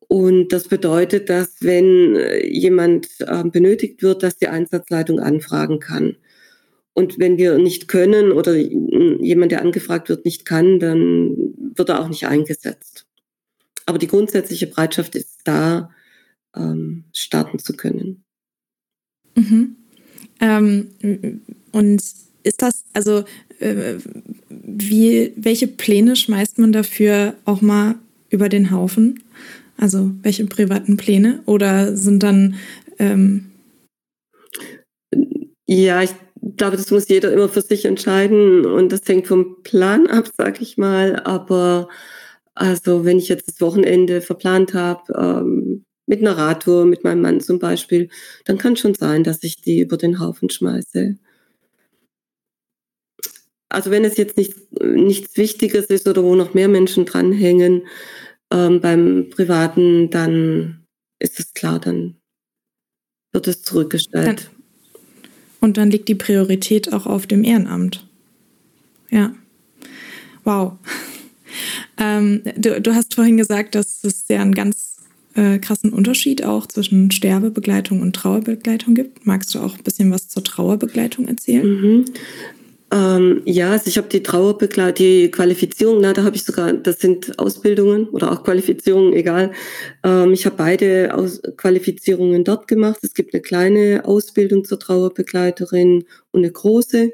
Und 0.07 0.49
das 0.49 0.67
bedeutet, 0.67 1.29
dass 1.29 1.55
wenn 1.61 2.17
äh, 2.17 2.45
jemand 2.45 3.07
äh, 3.19 3.43
benötigt 3.45 4.03
wird, 4.03 4.21
dass 4.21 4.35
die 4.35 4.49
Einsatzleitung 4.49 5.19
anfragen 5.19 5.79
kann. 5.79 6.17
Und 6.93 7.19
wenn 7.19 7.37
wir 7.37 7.57
nicht 7.57 7.87
können 7.87 8.31
oder 8.31 8.55
jemand, 8.55 9.51
der 9.51 9.61
angefragt 9.61 10.09
wird, 10.09 10.25
nicht 10.25 10.45
kann, 10.45 10.79
dann 10.79 11.35
wird 11.75 11.89
er 11.89 12.01
auch 12.01 12.07
nicht 12.07 12.25
eingesetzt. 12.27 13.04
Aber 13.85 13.97
die 13.97 14.07
grundsätzliche 14.07 14.67
Bereitschaft 14.67 15.15
ist 15.15 15.41
da, 15.43 15.91
ähm, 16.55 17.05
starten 17.13 17.59
zu 17.59 17.73
können. 17.73 18.23
Mhm. 19.35 19.75
Ähm, 20.39 21.41
und 21.71 22.01
ist 22.43 22.61
das, 22.61 22.83
also 22.93 23.25
äh, 23.59 23.95
wie, 24.49 25.33
welche 25.35 25.67
Pläne 25.67 26.15
schmeißt 26.15 26.57
man 26.59 26.71
dafür 26.71 27.35
auch 27.45 27.61
mal 27.61 27.95
über 28.29 28.49
den 28.49 28.71
Haufen? 28.71 29.23
Also 29.77 30.11
welche 30.21 30.45
privaten 30.45 30.97
Pläne? 30.97 31.41
Oder 31.45 31.95
sind 31.95 32.23
dann 32.23 32.55
ähm 32.97 33.51
ja, 35.67 36.03
ich 36.03 36.11
glaube, 36.57 36.77
das 36.77 36.91
muss 36.91 37.07
jeder 37.09 37.33
immer 37.33 37.49
für 37.49 37.61
sich 37.61 37.85
entscheiden 37.85 38.65
und 38.65 38.91
das 38.91 39.01
hängt 39.07 39.27
vom 39.27 39.63
Plan 39.63 40.07
ab, 40.07 40.29
sag 40.37 40.61
ich 40.61 40.77
mal. 40.77 41.19
Aber 41.23 41.89
also 42.55 43.03
wenn 43.05 43.19
ich 43.19 43.27
jetzt 43.27 43.47
das 43.49 43.61
Wochenende 43.61 44.21
verplant 44.21 44.73
habe, 44.73 45.13
ähm, 45.13 45.85
mit 46.07 46.21
einer 46.21 46.37
Radtour, 46.37 46.85
mit 46.85 47.03
meinem 47.03 47.21
Mann 47.21 47.41
zum 47.41 47.59
Beispiel, 47.59 48.09
dann 48.45 48.57
kann 48.57 48.77
schon 48.77 48.93
sein, 48.93 49.23
dass 49.23 49.43
ich 49.43 49.61
die 49.61 49.81
über 49.81 49.97
den 49.97 50.19
Haufen 50.19 50.49
schmeiße. 50.49 51.17
Also 53.69 53.91
wenn 53.91 54.05
es 54.05 54.17
jetzt 54.17 54.37
nicht, 54.37 54.53
nichts 54.81 55.35
Wichtiges 55.37 55.87
ist 55.87 56.07
oder 56.07 56.23
wo 56.23 56.35
noch 56.35 56.53
mehr 56.53 56.67
Menschen 56.67 57.05
dranhängen 57.05 57.87
ähm, 58.51 58.79
beim 58.79 59.29
Privaten, 59.31 60.09
dann 60.11 60.85
ist 61.19 61.39
es 61.39 61.53
klar, 61.53 61.79
dann 61.79 62.15
wird 63.33 63.47
es 63.47 63.63
zurückgestellt. 63.63 64.49
Und 65.59 65.77
dann 65.77 65.89
liegt 65.89 66.07
die 66.07 66.15
Priorität 66.15 66.93
auch 66.93 67.07
auf 67.07 67.25
dem 67.25 67.43
Ehrenamt. 67.43 68.07
Ja. 69.09 69.33
Wow. 70.43 70.77
Ähm, 71.97 72.41
du, 72.57 72.81
du, 72.81 72.95
hast 72.95 73.15
vorhin 73.15 73.37
gesagt, 73.37 73.75
dass 73.75 74.03
es 74.03 74.25
ja 74.27 74.41
einen 74.41 74.55
ganz 74.55 74.97
äh, 75.35 75.59
krassen 75.59 75.93
Unterschied 75.93 76.43
auch 76.43 76.65
zwischen 76.67 77.11
Sterbebegleitung 77.11 78.01
und 78.01 78.15
Trauerbegleitung 78.15 78.95
gibt. 78.95 79.25
Magst 79.25 79.53
du 79.55 79.59
auch 79.59 79.77
ein 79.77 79.83
bisschen 79.83 80.11
was 80.11 80.27
zur 80.27 80.43
Trauerbegleitung 80.43 81.27
erzählen? 81.27 81.65
Mhm. 81.65 82.05
Ähm, 82.91 83.41
ja, 83.45 83.71
also 83.71 83.87
ich 83.87 83.97
habe 83.97 84.07
die 84.07 84.21
Trauerbegleitung, 84.21 84.95
die 84.95 85.31
Qualifizierung, 85.31 85.99
na, 86.01 86.13
da 86.13 86.23
habe 86.23 86.35
ich 86.35 86.43
sogar, 86.43 86.71
das 86.71 86.99
sind 86.99 87.37
Ausbildungen 87.39 88.07
oder 88.09 88.31
auch 88.31 88.43
Qualifizierungen, 88.43 89.13
egal. 89.13 89.51
Ähm, 90.03 90.33
ich 90.33 90.45
habe 90.45 90.55
beide 90.55 91.13
Aus 91.15 91.41
Qualifizierungen 91.57 92.43
dort 92.43 92.67
gemacht. 92.67 92.99
Es 93.01 93.13
gibt 93.13 93.33
eine 93.33 93.41
kleine 93.41 94.03
Ausbildung 94.05 94.63
zur 94.65 94.79
Trauerbegleiterin 94.79 96.05
und 96.31 96.39
eine 96.39 96.51
große. 96.51 97.11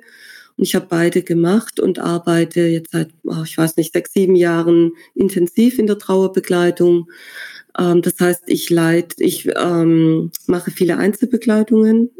Und 0.58 0.64
ich 0.64 0.76
habe 0.76 0.88
beide 0.90 1.24
gemacht 1.24 1.80
und 1.80 2.00
arbeite 2.00 2.62
jetzt 2.62 2.92
seit, 2.92 3.10
oh, 3.24 3.44
ich 3.44 3.58
weiß 3.58 3.78
nicht, 3.78 3.94
sechs, 3.94 4.14
sieben 4.14 4.36
Jahren 4.36 4.92
intensiv 5.16 5.80
in 5.80 5.88
der 5.88 5.98
Trauerbegleitung. 5.98 7.10
Ähm, 7.78 8.02
das 8.02 8.20
heißt, 8.20 8.44
ich 8.48 8.70
leite, 8.70 9.24
ich 9.24 9.50
ähm, 9.56 10.32
mache 10.48 10.72
viele 10.72 10.98
Einzelbegleitungen 10.98 12.12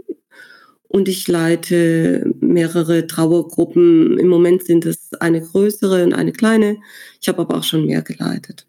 und 0.88 1.08
ich 1.08 1.28
leite 1.28 2.34
mehrere 2.40 3.08
Trauergruppen. 3.08 4.18
Im 4.18 4.28
Moment 4.28 4.64
sind 4.64 4.86
es 4.86 5.14
eine 5.20 5.42
größere 5.42 6.04
und 6.04 6.14
eine 6.14 6.34
kleine. 6.34 6.78
Ich 7.22 7.30
habe 7.30 7.42
aber 7.42 7.58
auch 7.58 7.64
schon 7.64 7.86
mehr 7.86 8.02
geleitet. 8.02 8.68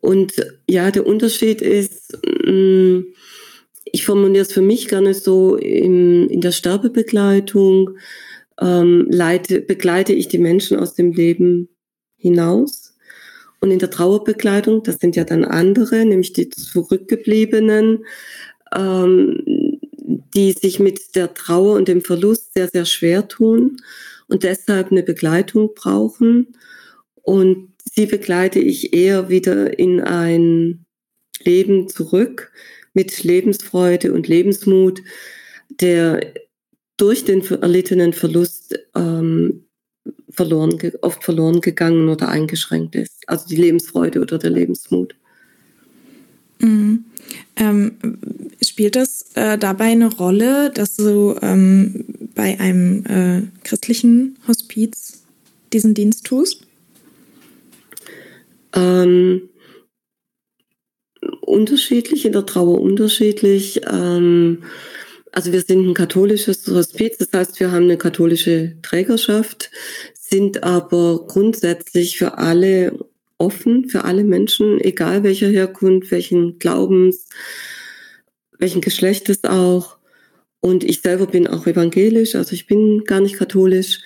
Und 0.00 0.32
ja, 0.68 0.90
der 0.90 1.06
Unterschied 1.06 1.60
ist, 1.60 2.18
mm, 2.46 3.00
ich 3.92 4.04
formuliere 4.04 4.42
es 4.42 4.52
für 4.52 4.62
mich 4.62 4.88
gerne 4.88 5.14
so, 5.14 5.56
in, 5.56 6.28
in 6.28 6.40
der 6.40 6.52
Sterbebegleitung 6.52 7.96
ähm, 8.60 9.06
leite, 9.10 9.60
begleite 9.60 10.12
ich 10.12 10.28
die 10.28 10.38
Menschen 10.38 10.78
aus 10.78 10.94
dem 10.94 11.12
Leben 11.12 11.68
hinaus. 12.16 12.94
Und 13.60 13.70
in 13.70 13.78
der 13.78 13.90
Trauerbegleitung, 13.90 14.82
das 14.82 14.96
sind 14.96 15.16
ja 15.16 15.24
dann 15.24 15.44
andere, 15.44 16.04
nämlich 16.04 16.32
die 16.32 16.48
Zurückgebliebenen, 16.48 18.04
ähm, 18.74 19.78
die 20.34 20.52
sich 20.52 20.80
mit 20.80 21.14
der 21.14 21.34
Trauer 21.34 21.74
und 21.74 21.88
dem 21.88 22.00
Verlust 22.00 22.54
sehr, 22.54 22.68
sehr 22.68 22.84
schwer 22.84 23.28
tun 23.28 23.76
und 24.28 24.44
deshalb 24.44 24.90
eine 24.90 25.02
Begleitung 25.02 25.74
brauchen. 25.74 26.56
Und 27.22 27.74
sie 27.92 28.06
begleite 28.06 28.60
ich 28.60 28.94
eher 28.94 29.28
wieder 29.28 29.78
in 29.78 30.00
ein 30.00 30.86
Leben 31.44 31.88
zurück 31.88 32.52
mit 32.94 33.22
Lebensfreude 33.22 34.12
und 34.12 34.28
Lebensmut, 34.28 35.02
der 35.68 36.34
durch 36.96 37.24
den 37.24 37.42
erlittenen 37.42 38.12
Verlust 38.12 38.78
ähm, 38.94 39.64
verloren, 40.30 40.78
oft 41.02 41.24
verloren 41.24 41.60
gegangen 41.60 42.08
oder 42.08 42.28
eingeschränkt 42.28 42.94
ist. 42.94 43.22
Also 43.26 43.46
die 43.48 43.56
Lebensfreude 43.56 44.20
oder 44.20 44.38
der 44.38 44.50
Lebensmut. 44.50 45.14
Mhm. 46.58 47.04
Ähm, 47.56 47.92
spielt 48.62 48.96
das 48.96 49.26
äh, 49.34 49.56
dabei 49.56 49.86
eine 49.86 50.12
Rolle, 50.12 50.70
dass 50.70 50.96
du 50.96 51.36
ähm, 51.40 52.04
bei 52.34 52.58
einem 52.60 53.04
äh, 53.06 53.42
christlichen 53.64 54.36
Hospiz 54.46 55.22
diesen 55.72 55.94
Dienst 55.94 56.26
tust? 56.26 56.66
Ähm, 58.74 59.49
unterschiedlich, 61.50 62.24
in 62.24 62.32
der 62.32 62.46
Trauer 62.46 62.80
unterschiedlich. 62.80 63.80
Ähm, 63.90 64.64
also 65.32 65.52
wir 65.52 65.60
sind 65.60 65.88
ein 65.88 65.94
katholisches 65.94 66.66
Hospiz, 66.66 67.18
das 67.18 67.28
heißt, 67.32 67.60
wir 67.60 67.70
haben 67.70 67.84
eine 67.84 67.98
katholische 67.98 68.76
Trägerschaft, 68.82 69.70
sind 70.14 70.64
aber 70.64 71.26
grundsätzlich 71.26 72.18
für 72.18 72.38
alle 72.38 72.98
offen 73.40 73.88
für 73.88 74.04
alle 74.04 74.22
Menschen, 74.22 74.80
egal 74.80 75.24
welcher 75.24 75.48
Herkunft, 75.48 76.10
welchen 76.10 76.58
Glaubens, 76.58 77.26
welchen 78.58 78.82
Geschlechtes 78.82 79.42
auch. 79.44 79.96
Und 80.60 80.84
ich 80.84 81.00
selber 81.00 81.26
bin 81.26 81.46
auch 81.46 81.66
evangelisch, 81.66 82.34
also 82.34 82.52
ich 82.52 82.66
bin 82.66 83.04
gar 83.04 83.20
nicht 83.20 83.38
katholisch. 83.38 84.00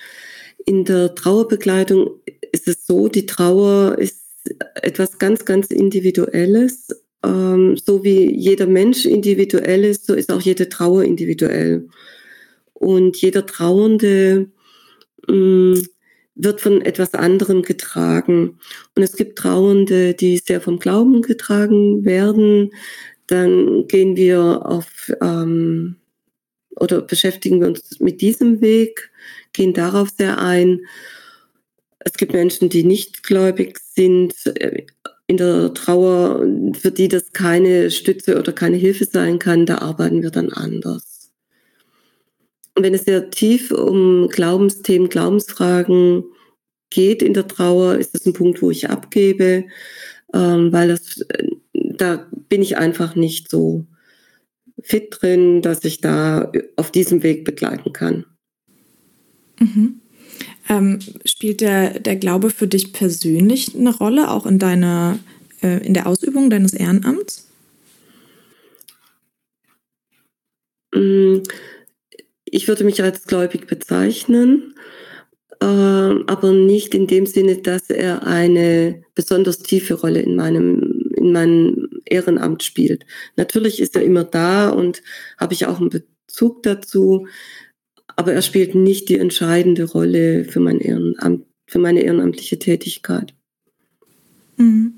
In 0.65 0.85
der 0.85 1.13
Trauerbegleitung 1.13 2.21
ist 2.51 2.67
es 2.67 2.87
so, 2.87 3.09
die 3.09 3.25
Trauer 3.25 3.97
ist 3.99 4.21
etwas 4.75 5.19
ganz, 5.19 5.43
ganz 5.43 5.67
Individuelles. 5.67 6.87
Ähm, 7.25 7.77
so 7.77 8.03
wie 8.03 8.31
jeder 8.33 8.67
Mensch 8.67 9.05
individuell 9.05 9.83
ist, 9.83 10.05
so 10.05 10.13
ist 10.13 10.31
auch 10.31 10.41
jede 10.41 10.69
Trauer 10.69 11.03
individuell. 11.03 11.87
Und 12.73 13.17
jeder 13.17 13.45
Trauernde 13.45 14.49
mh, 15.27 15.35
mm, 15.35 15.81
wird 16.35 16.61
von 16.61 16.81
etwas 16.81 17.13
anderem 17.13 17.61
getragen. 17.61 18.59
Und 18.95 19.03
es 19.03 19.15
gibt 19.15 19.37
Trauernde, 19.37 20.13
die 20.13 20.37
sehr 20.37 20.61
vom 20.61 20.79
Glauben 20.79 21.21
getragen 21.21 22.05
werden. 22.05 22.71
Dann 23.27 23.87
gehen 23.87 24.15
wir 24.17 24.65
auf 24.65 25.11
ähm, 25.21 25.95
oder 26.75 27.01
beschäftigen 27.01 27.61
wir 27.61 27.67
uns 27.67 27.99
mit 27.99 28.21
diesem 28.21 28.61
Weg, 28.61 29.11
gehen 29.53 29.73
darauf 29.73 30.09
sehr 30.09 30.39
ein. 30.39 30.81
Es 31.99 32.13
gibt 32.13 32.33
Menschen, 32.33 32.69
die 32.69 32.83
nicht 32.83 33.23
gläubig 33.23 33.79
sind, 33.79 34.33
äh, 34.45 34.85
in 35.27 35.37
der 35.37 35.73
Trauer, 35.73 36.45
für 36.79 36.91
die 36.91 37.07
das 37.07 37.31
keine 37.31 37.89
Stütze 37.91 38.37
oder 38.37 38.53
keine 38.53 38.77
Hilfe 38.77 39.05
sein 39.05 39.39
kann, 39.39 39.65
da 39.65 39.79
arbeiten 39.79 40.21
wir 40.21 40.31
dann 40.31 40.51
anders 40.51 41.15
wenn 42.75 42.93
es 42.93 43.05
sehr 43.05 43.29
tief 43.29 43.71
um 43.71 44.27
Glaubensthemen, 44.27 45.09
Glaubensfragen 45.09 46.25
geht 46.89 47.21
in 47.21 47.33
der 47.33 47.47
Trauer, 47.47 47.95
ist 47.95 48.13
das 48.13 48.25
ein 48.25 48.33
Punkt, 48.33 48.61
wo 48.61 48.69
ich 48.69 48.89
abgebe, 48.89 49.65
ähm, 50.33 50.71
weil 50.71 50.89
das, 50.89 51.21
äh, 51.21 51.47
da 51.73 52.29
bin 52.49 52.61
ich 52.61 52.77
einfach 52.77 53.15
nicht 53.15 53.49
so 53.49 53.85
fit 54.81 55.17
drin, 55.19 55.61
dass 55.61 55.83
ich 55.85 56.01
da 56.01 56.51
auf 56.75 56.91
diesem 56.91 57.23
Weg 57.23 57.45
begleiten 57.45 57.93
kann. 57.93 58.25
Mhm. 59.59 60.01
Ähm, 60.69 60.99
spielt 61.25 61.61
der, 61.61 61.99
der 61.99 62.15
Glaube 62.15 62.49
für 62.49 62.67
dich 62.67 62.93
persönlich 62.93 63.75
eine 63.75 63.95
Rolle, 63.95 64.31
auch 64.31 64.45
in 64.45 64.59
deiner, 64.59 65.19
äh, 65.61 65.85
in 65.85 65.93
der 65.93 66.07
Ausübung 66.07 66.49
deines 66.49 66.73
Ehrenamts? 66.73 67.47
Mm, 70.93 71.39
ich 72.45 72.67
würde 72.67 72.83
mich 72.83 73.01
als 73.03 73.25
gläubig 73.25 73.67
bezeichnen. 73.67 74.75
äh, 75.61 75.65
aber 75.65 76.51
nicht 76.53 76.93
in 76.95 77.07
dem 77.07 77.25
Sinne, 77.25 77.57
dass 77.57 77.89
er 77.89 78.23
eine 78.27 79.03
besonders 79.15 79.59
tiefe 79.59 79.95
Rolle 79.95 80.21
in 80.21 80.35
meinem, 80.35 81.11
in 81.15 81.31
meinem 81.31 81.89
Ehrenamt 82.05 82.63
spielt. 82.63 83.05
Natürlich 83.37 83.79
ist 83.79 83.95
er 83.95 84.03
immer 84.03 84.25
da 84.25 84.69
und 84.69 85.01
habe 85.37 85.53
ich 85.53 85.65
auch 85.65 85.79
einen 85.79 85.89
Bezug 85.89 86.63
dazu, 86.63 87.27
aber 88.15 88.33
er 88.33 88.41
spielt 88.41 88.75
nicht 88.75 89.09
die 89.09 89.17
entscheidende 89.17 89.83
Rolle 89.85 90.45
für 90.45 90.59
mein 90.59 90.79
Ehrenamt, 90.79 91.45
für 91.67 91.79
meine 91.79 92.01
ehrenamtliche 92.01 92.59
Tätigkeit. 92.59 93.33
Mhm. 94.57 94.93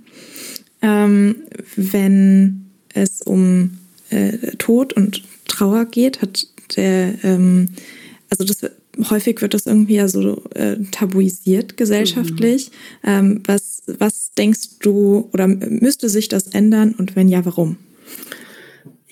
Ähm, 0.81 1.35
wenn 1.75 2.71
es 2.93 3.21
um 3.21 3.77
äh, 4.09 4.37
Tod 4.57 4.93
und 4.93 5.23
Trauer 5.47 5.85
geht, 5.85 6.21
hat 6.21 6.47
der, 6.75 7.15
ähm, 7.23 7.69
also 8.29 8.43
das 8.43 8.69
häufig 9.09 9.41
wird 9.41 9.53
das 9.53 9.65
irgendwie 9.65 9.95
ja 9.95 10.07
so 10.07 10.43
äh, 10.55 10.77
tabuisiert 10.91 11.77
gesellschaftlich. 11.77 12.71
Mhm. 13.03 13.09
Ähm, 13.09 13.43
was, 13.45 13.83
was 13.99 14.31
denkst 14.33 14.79
du 14.79 15.29
oder 15.33 15.47
müsste 15.47 16.09
sich 16.09 16.27
das 16.27 16.47
ändern 16.47 16.93
und 16.97 17.15
wenn 17.15 17.29
ja, 17.29 17.45
warum? 17.45 17.77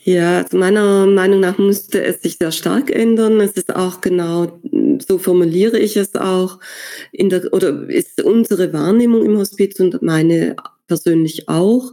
Ja, 0.08 0.44
also 0.44 0.58
meiner 0.58 1.08
Meinung 1.08 1.40
nach 1.40 1.58
müsste 1.58 2.04
es 2.04 2.22
sich 2.22 2.38
sehr 2.38 2.52
stark 2.52 2.92
ändern. 2.92 3.40
Es 3.42 3.54
ist 3.54 3.76
auch 3.76 4.02
genau, 4.02 4.62
so 5.08 5.18
formuliere 5.18 5.80
ich 5.80 5.98
es 5.98 6.14
auch, 6.14 6.60
in 7.12 7.30
der, 7.30 7.52
oder 7.54 7.90
ist 7.90 8.22
unsere 8.22 8.72
Wahrnehmung 8.72 9.26
im 9.26 9.36
Hospiz 9.40 9.80
und 9.80 10.04
meine 10.04 10.58
persönlich 10.88 11.50
auch. 11.50 11.92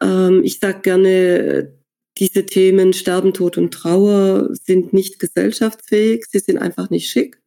Ähm, 0.00 0.42
ich 0.44 0.60
sage 0.60 0.82
gerne, 0.82 1.72
diese 2.18 2.46
Themen 2.46 2.92
Sterben, 2.92 3.34
Tod 3.34 3.58
und 3.58 3.74
Trauer 3.74 4.48
sind 4.52 4.92
nicht 4.92 5.18
gesellschaftsfähig, 5.18 6.26
sie 6.30 6.38
sind 6.38 6.58
einfach 6.58 6.90
nicht 6.90 7.10
schick, 7.10 7.40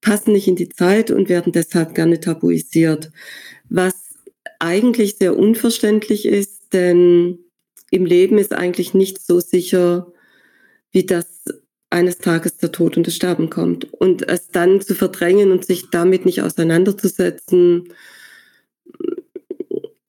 passen 0.00 0.32
nicht 0.32 0.48
in 0.48 0.56
die 0.56 0.70
Zeit 0.70 1.10
und 1.10 1.28
werden 1.28 1.52
deshalb 1.52 1.94
gerne 1.94 2.18
tabuisiert. 2.20 3.10
Was 3.68 3.94
eigentlich 4.58 5.16
sehr 5.16 5.36
unverständlich 5.36 6.24
ist, 6.24 6.72
denn 6.72 7.40
im 7.90 8.04
Leben 8.04 8.38
ist 8.38 8.52
eigentlich 8.52 8.94
nicht 8.94 9.24
so 9.24 9.40
sicher, 9.40 10.12
wie 10.90 11.06
das 11.06 11.44
eines 11.90 12.18
Tages 12.18 12.56
der 12.56 12.72
Tod 12.72 12.96
und 12.96 13.06
das 13.06 13.14
Sterben 13.14 13.48
kommt. 13.48 13.92
Und 13.92 14.28
es 14.28 14.48
dann 14.48 14.80
zu 14.80 14.94
verdrängen 14.94 15.52
und 15.52 15.64
sich 15.64 15.90
damit 15.90 16.26
nicht 16.26 16.42
auseinanderzusetzen, 16.42 17.92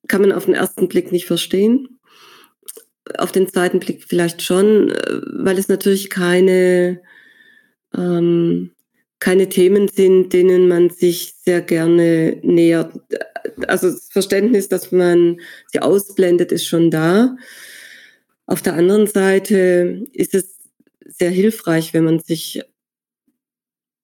kann 0.07 0.22
man 0.22 0.31
auf 0.31 0.46
den 0.46 0.55
ersten 0.55 0.88
Blick 0.88 1.12
nicht 1.12 1.25
verstehen 1.25 1.98
auf 3.17 3.31
den 3.31 3.48
zweiten 3.48 3.79
Blick 3.79 4.03
vielleicht 4.07 4.41
schon, 4.41 4.93
weil 5.39 5.57
es 5.57 5.67
natürlich 5.67 6.10
keine, 6.10 7.01
ähm, 7.96 8.72
keine 9.19 9.50
Themen 9.50 9.88
sind, 9.88 10.34
denen 10.34 10.67
man 10.67 10.89
sich 10.89 11.34
sehr 11.43 11.62
gerne 11.62 12.38
nähert. 12.43 12.93
Also 13.67 13.89
das 13.89 14.10
Verständnis, 14.12 14.67
dass 14.69 14.91
man 14.91 15.39
sie 15.67 15.79
ausblendet, 15.79 16.51
ist 16.51 16.65
schon 16.65 16.91
da. 16.91 17.36
Auf 18.47 18.61
der 18.61 18.73
anderen 18.73 19.07
Seite 19.07 20.05
ist 20.13 20.33
es 20.33 20.57
sehr 21.05 21.29
hilfreich, 21.29 21.93
wenn 21.93 22.05
man 22.05 22.19
sich 22.19 22.61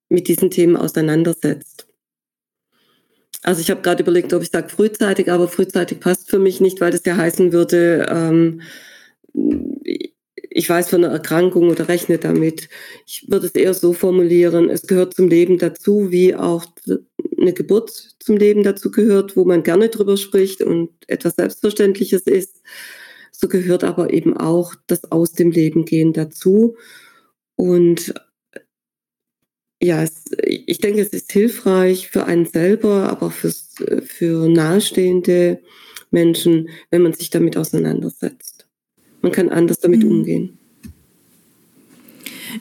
mit 0.09 0.27
diesen 0.27 0.51
Themen 0.51 0.75
auseinandersetzt. 0.75 1.88
Also 3.41 3.62
ich 3.62 3.71
habe 3.71 3.81
gerade 3.81 4.03
überlegt, 4.03 4.33
ob 4.33 4.41
ich 4.41 4.50
sage 4.50 4.69
frühzeitig, 4.69 5.31
aber 5.31 5.47
frühzeitig 5.47 6.00
passt 6.00 6.29
für 6.29 6.39
mich 6.39 6.62
nicht, 6.62 6.79
weil 6.81 6.91
das 6.91 7.03
ja 7.05 7.17
heißen 7.17 7.51
würde, 7.51 8.05
ähm, 8.09 8.62
ich 10.50 10.69
weiß 10.69 10.89
von 10.89 11.03
einer 11.03 11.13
Erkrankung 11.13 11.69
oder 11.69 11.88
rechne 11.88 12.19
damit. 12.19 12.69
Ich 13.08 13.25
würde 13.29 13.47
es 13.47 13.53
eher 13.53 13.73
so 13.73 13.93
formulieren, 13.93 14.69
es 14.69 14.84
gehört 14.84 15.13
zum 15.15 15.27
Leben 15.27 15.58
dazu, 15.58 16.12
wie 16.12 16.36
auch 16.36 16.65
eine 17.39 17.53
Geburt 17.53 17.89
zum 18.19 18.38
Leben 18.38 18.63
dazu 18.63 18.91
gehört, 18.91 19.36
wo 19.36 19.45
man 19.45 19.63
gerne 19.63 19.89
drüber 19.89 20.15
spricht 20.15 20.62
und 20.62 20.91
etwas 21.08 21.36
Selbstverständliches 21.36 22.21
ist. 22.23 22.62
So 23.36 23.48
gehört 23.48 23.84
aber 23.84 24.13
eben 24.13 24.38
auch 24.38 24.76
das 24.88 25.12
Aus 25.12 25.34
dem 25.34 25.52
Leben 25.52 25.86
gehen 25.86 26.13
dazu. 26.13 26.78
Und 27.56 28.13
ja, 29.82 30.02
es, 30.02 30.24
ich 30.46 30.78
denke, 30.78 31.02
es 31.02 31.10
ist 31.10 31.32
hilfreich 31.32 32.08
für 32.10 32.26
einen 32.26 32.46
selber, 32.46 33.10
aber 33.10 33.32
fürs, 33.32 33.76
für 34.06 34.48
nahestehende 34.48 35.62
Menschen, 36.10 36.69
wenn 36.89 37.02
man 37.02 37.13
sich 37.13 37.32
damit 37.32 37.58
auseinandersetzt 37.58 38.63
man 39.24 39.32
kann 39.32 39.50
anders 39.50 39.80
damit 39.80 40.04
mhm. 40.04 40.12
umgehen. 40.12 40.60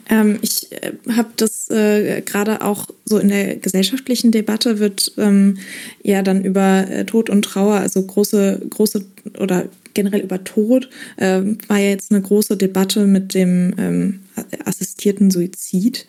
Ähm, 0.09 0.39
ich 0.43 0.73
äh, 0.73 0.93
habe 1.13 1.31
das 1.37 1.71
äh, 1.71 2.23
gerade 2.23 2.63
auch 2.63 2.87
so 3.05 3.19
in 3.19 3.29
der 3.29 3.57
gesellschaftlichen 3.57 4.31
Debatte 4.31 4.79
wird 4.79 5.13
ähm, 5.19 5.59
ja 6.03 6.23
dann 6.23 6.45
über 6.45 6.89
äh, 6.89 7.05
Tod 7.05 7.31
und 7.31 7.43
Trauer, 7.43 7.77
also 7.77 8.03
große, 8.03 8.63
große 8.71 9.05
oder 9.39 9.67
generell 9.95 10.21
über 10.21 10.43
Tod, 10.45 10.89
äh, 11.17 11.43
war 11.69 11.79
ja 11.79 11.91
jetzt 11.91 12.11
eine 12.11 12.23
große 12.23 12.57
Debatte 12.57 13.07
mit 13.07 13.35
dem 13.35 13.75
ähm, 13.79 14.21
assistierten 14.65 15.31
Suizid. 15.31 16.07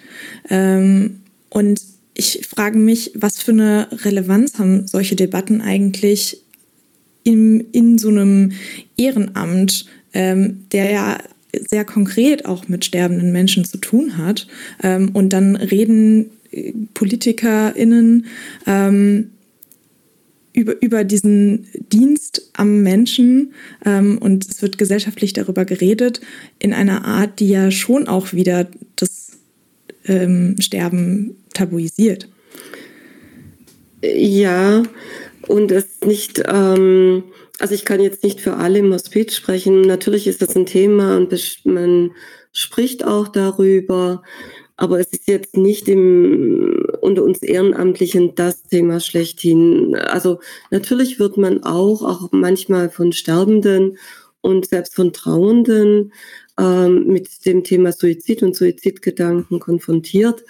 Ähm, 0.49 1.19
und 1.49 1.81
ich 2.13 2.47
frage 2.47 2.77
mich, 2.77 3.11
was 3.15 3.41
für 3.41 3.51
eine 3.51 3.87
Relevanz 3.91 4.59
haben 4.59 4.87
solche 4.87 5.15
Debatten 5.15 5.61
eigentlich 5.61 6.39
in, 7.23 7.59
in 7.71 7.97
so 7.97 8.09
einem 8.09 8.51
Ehrenamt? 8.97 9.85
ähm, 10.13 10.65
der 10.71 10.91
ja 10.91 11.17
sehr 11.69 11.85
konkret 11.85 12.45
auch 12.45 12.67
mit 12.67 12.85
sterbenden 12.85 13.31
Menschen 13.31 13.65
zu 13.65 13.77
tun 13.77 14.17
hat. 14.17 14.47
Ähm, 14.81 15.09
und 15.13 15.33
dann 15.33 15.55
reden 15.55 16.31
äh, 16.51 16.73
PolitikerInnen 16.93 18.25
ähm, 18.65 19.29
über, 20.53 20.81
über 20.81 21.03
diesen 21.03 21.67
Dienst 21.91 22.49
am 22.53 22.83
Menschen 22.83 23.53
ähm, 23.85 24.17
und 24.19 24.47
es 24.47 24.61
wird 24.61 24.77
gesellschaftlich 24.77 25.33
darüber 25.33 25.65
geredet, 25.65 26.21
in 26.59 26.73
einer 26.73 27.05
Art, 27.05 27.39
die 27.39 27.49
ja 27.49 27.71
schon 27.71 28.07
auch 28.07 28.33
wieder 28.33 28.67
das 28.95 29.31
ähm, 30.05 30.55
Sterben 30.59 31.35
tabuisiert. 31.53 32.27
Ja, 34.03 34.83
und 35.47 35.71
es 35.71 36.01
nicht, 36.05 36.43
ähm, 36.47 37.23
also 37.59 37.73
ich 37.73 37.85
kann 37.85 38.01
jetzt 38.01 38.23
nicht 38.23 38.41
für 38.41 38.55
alle 38.55 38.79
im 38.79 38.93
Hospiz 38.93 39.35
sprechen. 39.35 39.81
Natürlich 39.81 40.27
ist 40.27 40.41
das 40.41 40.55
ein 40.55 40.65
Thema 40.65 41.17
und 41.17 41.33
man 41.65 42.11
spricht 42.51 43.05
auch 43.05 43.27
darüber, 43.27 44.23
aber 44.77 44.99
es 44.99 45.07
ist 45.07 45.27
jetzt 45.27 45.57
nicht 45.57 45.87
im, 45.87 46.85
unter 47.01 47.23
uns 47.23 47.41
Ehrenamtlichen 47.41 48.35
das 48.35 48.63
Thema 48.63 48.99
schlechthin. 48.99 49.95
Also 49.95 50.39
natürlich 50.71 51.19
wird 51.19 51.37
man 51.37 51.63
auch, 51.63 52.01
auch 52.03 52.29
manchmal 52.31 52.89
von 52.89 53.11
Sterbenden 53.11 53.97
und 54.41 54.67
selbst 54.67 54.95
von 54.95 55.13
Trauernden 55.13 56.13
ähm, 56.59 57.07
mit 57.07 57.45
dem 57.45 57.63
Thema 57.63 57.91
Suizid 57.91 58.43
und 58.43 58.55
Suizidgedanken 58.55 59.59
konfrontiert. 59.59 60.43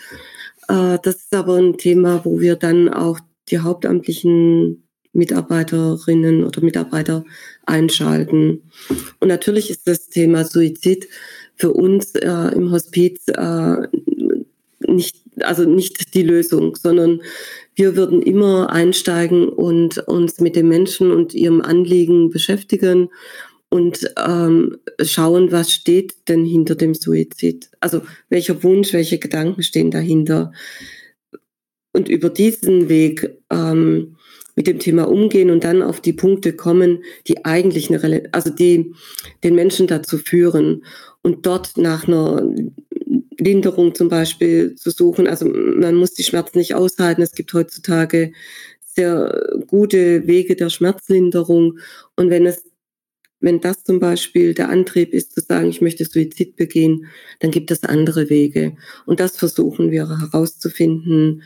Äh, 0.67 0.97
das 1.03 1.15
ist 1.15 1.35
aber 1.35 1.55
ein 1.57 1.77
Thema, 1.77 2.23
wo 2.23 2.39
wir 2.39 2.55
dann 2.55 2.89
auch 2.89 3.19
die 3.49 3.59
hauptamtlichen 3.59 4.82
Mitarbeiterinnen 5.13 6.43
oder 6.43 6.61
Mitarbeiter 6.61 7.23
einschalten. 7.65 8.63
Und 9.19 9.27
natürlich 9.27 9.69
ist 9.69 9.87
das 9.87 10.09
Thema 10.09 10.43
Suizid 10.43 11.07
für 11.55 11.71
uns 11.71 12.15
äh, 12.15 12.55
im 12.55 12.71
Hospiz 12.71 13.27
äh, 13.27 13.87
nicht, 14.87 15.17
also 15.41 15.63
nicht 15.63 16.13
die 16.13 16.23
Lösung, 16.23 16.75
sondern 16.75 17.21
wir 17.75 17.95
würden 17.95 18.21
immer 18.21 18.69
einsteigen 18.71 19.49
und 19.49 19.97
uns 19.99 20.39
mit 20.39 20.55
den 20.55 20.67
Menschen 20.67 21.11
und 21.11 21.33
ihrem 21.33 21.61
Anliegen 21.61 22.29
beschäftigen 22.29 23.09
und 23.69 24.13
ähm, 24.23 24.77
schauen, 25.01 25.51
was 25.51 25.71
steht 25.71 26.27
denn 26.27 26.45
hinter 26.45 26.75
dem 26.75 26.93
Suizid. 26.93 27.71
Also 27.79 28.01
welcher 28.29 28.61
Wunsch, 28.63 28.93
welche 28.93 29.17
Gedanken 29.17 29.63
stehen 29.63 29.89
dahinter. 29.89 30.53
Und 31.91 32.09
über 32.09 32.29
diesen 32.29 32.89
Weg 32.89 33.37
ähm, 33.49 34.17
mit 34.55 34.67
dem 34.67 34.79
Thema 34.79 35.07
umgehen 35.07 35.49
und 35.49 35.63
dann 35.63 35.81
auf 35.81 36.01
die 36.01 36.13
Punkte 36.13 36.53
kommen, 36.53 37.03
die 37.27 37.43
eigentlich 37.45 37.89
eine, 37.89 38.23
also 38.31 38.49
die 38.49 38.93
den 39.43 39.55
Menschen 39.55 39.87
dazu 39.87 40.17
führen 40.17 40.83
und 41.21 41.45
dort 41.45 41.77
nach 41.77 42.07
einer 42.07 42.47
Linderung 43.39 43.95
zum 43.95 44.09
Beispiel 44.09 44.75
zu 44.75 44.91
suchen. 44.91 45.27
Also 45.27 45.45
man 45.47 45.95
muss 45.95 46.13
die 46.13 46.23
Schmerzen 46.23 46.59
nicht 46.59 46.75
aushalten. 46.75 47.21
Es 47.21 47.33
gibt 47.33 47.53
heutzutage 47.53 48.31
sehr 48.81 49.57
gute 49.67 50.27
Wege 50.27 50.55
der 50.55 50.69
Schmerzlinderung. 50.69 51.79
Und 52.15 52.29
wenn 52.29 52.45
es, 52.45 52.63
wenn 53.39 53.59
das 53.59 53.83
zum 53.83 53.99
Beispiel 53.99 54.53
der 54.53 54.69
Antrieb 54.69 55.13
ist, 55.13 55.33
zu 55.33 55.41
sagen, 55.41 55.69
ich 55.69 55.81
möchte 55.81 56.05
Suizid 56.05 56.55
begehen, 56.55 57.07
dann 57.39 57.51
gibt 57.51 57.71
es 57.71 57.83
andere 57.83 58.29
Wege. 58.29 58.75
Und 59.05 59.19
das 59.19 59.37
versuchen 59.37 59.91
wir 59.91 60.07
herauszufinden 60.07 61.41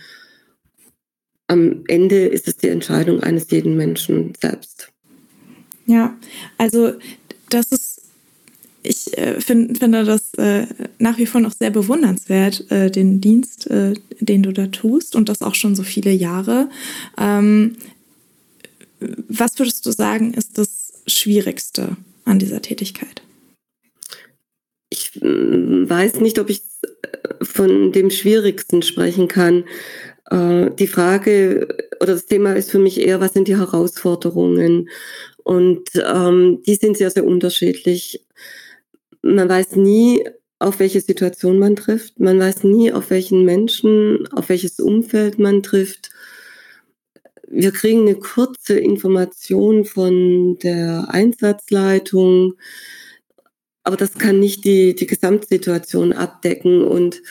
am 1.47 1.83
Ende 1.88 2.27
ist 2.27 2.47
es 2.47 2.57
die 2.57 2.67
Entscheidung 2.67 3.21
eines 3.21 3.49
jeden 3.51 3.75
Menschen 3.77 4.33
selbst. 4.39 4.91
Ja, 5.86 6.17
also 6.57 6.93
das 7.49 7.71
ist 7.71 7.97
ich 8.83 9.17
äh, 9.17 9.41
find, 9.41 9.77
finde 9.79 10.05
das 10.05 10.33
äh, 10.36 10.65
nach 10.97 11.17
wie 11.17 11.25
vor 11.25 11.41
noch 11.41 11.51
sehr 11.51 11.71
bewundernswert, 11.71 12.69
äh, 12.71 12.89
den 12.89 13.19
Dienst, 13.19 13.69
äh, 13.69 13.93
den 14.19 14.43
du 14.43 14.53
da 14.53 14.67
tust 14.67 15.15
und 15.15 15.29
das 15.29 15.41
auch 15.41 15.55
schon 15.55 15.75
so 15.75 15.83
viele 15.83 16.12
Jahre. 16.12 16.69
Ähm, 17.17 17.75
was 18.99 19.60
würdest 19.60 19.86
du 19.86 19.91
sagen, 19.91 20.33
ist 20.33 20.57
das 20.57 20.93
Schwierigste 21.05 21.97
an 22.23 22.39
dieser 22.39 22.62
Tätigkeit? 22.62 23.21
Ich 24.89 25.12
mm, 25.21 25.89
weiß 25.89 26.21
nicht, 26.21 26.39
ob 26.39 26.49
ich 26.49 26.62
von 27.41 27.91
dem 27.91 28.10
Schwierigsten 28.10 28.81
sprechen 28.81 29.27
kann. 29.27 29.65
Äh, 30.29 30.71
die 30.71 30.87
Frage 30.87 31.67
oder 32.01 32.13
das 32.13 32.25
Thema 32.25 32.53
ist 32.53 32.71
für 32.71 32.79
mich 32.79 32.99
eher, 32.99 33.19
was 33.19 33.33
sind 33.33 33.47
die 33.47 33.57
Herausforderungen? 33.57 34.89
Und 35.43 35.89
ähm, 35.95 36.61
die 36.65 36.75
sind 36.75 36.97
sehr, 36.97 37.11
sehr 37.11 37.25
unterschiedlich. 37.25 38.25
Man 39.21 39.49
weiß 39.49 39.75
nie, 39.75 40.23
auf 40.59 40.79
welche 40.79 41.01
Situation 41.01 41.59
man 41.59 41.75
trifft. 41.75 42.19
Man 42.19 42.39
weiß 42.39 42.63
nie, 42.63 42.91
auf 42.91 43.09
welchen 43.09 43.45
Menschen, 43.45 44.27
auf 44.31 44.49
welches 44.49 44.79
Umfeld 44.79 45.39
man 45.39 45.63
trifft. 45.63 46.09
Wir 47.49 47.71
kriegen 47.71 48.01
eine 48.01 48.15
kurze 48.15 48.77
Information 48.77 49.85
von 49.85 50.57
der 50.59 51.07
Einsatzleitung, 51.09 52.55
aber 53.83 53.95
das 53.95 54.15
kann 54.15 54.39
nicht 54.39 54.65
die, 54.65 54.95
die 54.95 55.07
Gesamtsituation 55.07 56.11
abdecken. 56.11 56.83
Und 56.83 57.21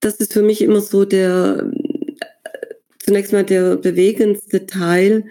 das 0.00 0.16
ist 0.16 0.32
für 0.32 0.42
mich 0.42 0.62
immer 0.62 0.80
so 0.80 1.04
der, 1.04 1.70
zunächst 2.98 3.32
mal 3.32 3.44
der 3.44 3.76
bewegendste 3.76 4.66
Teil. 4.66 5.26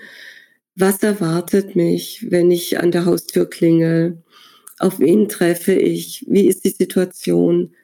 Was 0.75 1.03
erwartet 1.03 1.75
mich, 1.75 2.27
wenn 2.29 2.51
ich 2.51 2.79
an 2.79 2.91
der 2.91 3.05
Haustür 3.05 3.49
klingel? 3.49 4.23
Auf 4.77 4.99
wen 4.99 5.27
treffe 5.27 5.73
ich? 5.73 6.25
Wie 6.29 6.47
ist 6.47 6.63
die 6.63 6.69
Situation? 6.69 7.75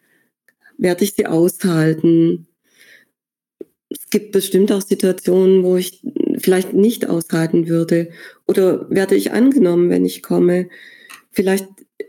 Werde 0.77 1.03
ich 1.03 1.13
sie 1.13 1.25
aushalten? 1.25 2.47
Es 3.89 4.09
gibt 4.09 4.31
bestimmt 4.31 4.71
auch 4.71 4.81
Situationen, 4.81 5.63
wo 5.63 5.75
ich 5.77 6.03
vielleicht 6.37 6.73
nicht 6.73 7.09
aushalten 7.09 7.67
würde. 7.67 8.09
Oder 8.47 8.89
werde 8.89 9.15
ich 9.15 9.31
angenommen, 9.31 9.89
wenn 9.89 10.05
ich 10.05 10.21
komme? 10.21 10.69
Vielleicht 11.31 11.67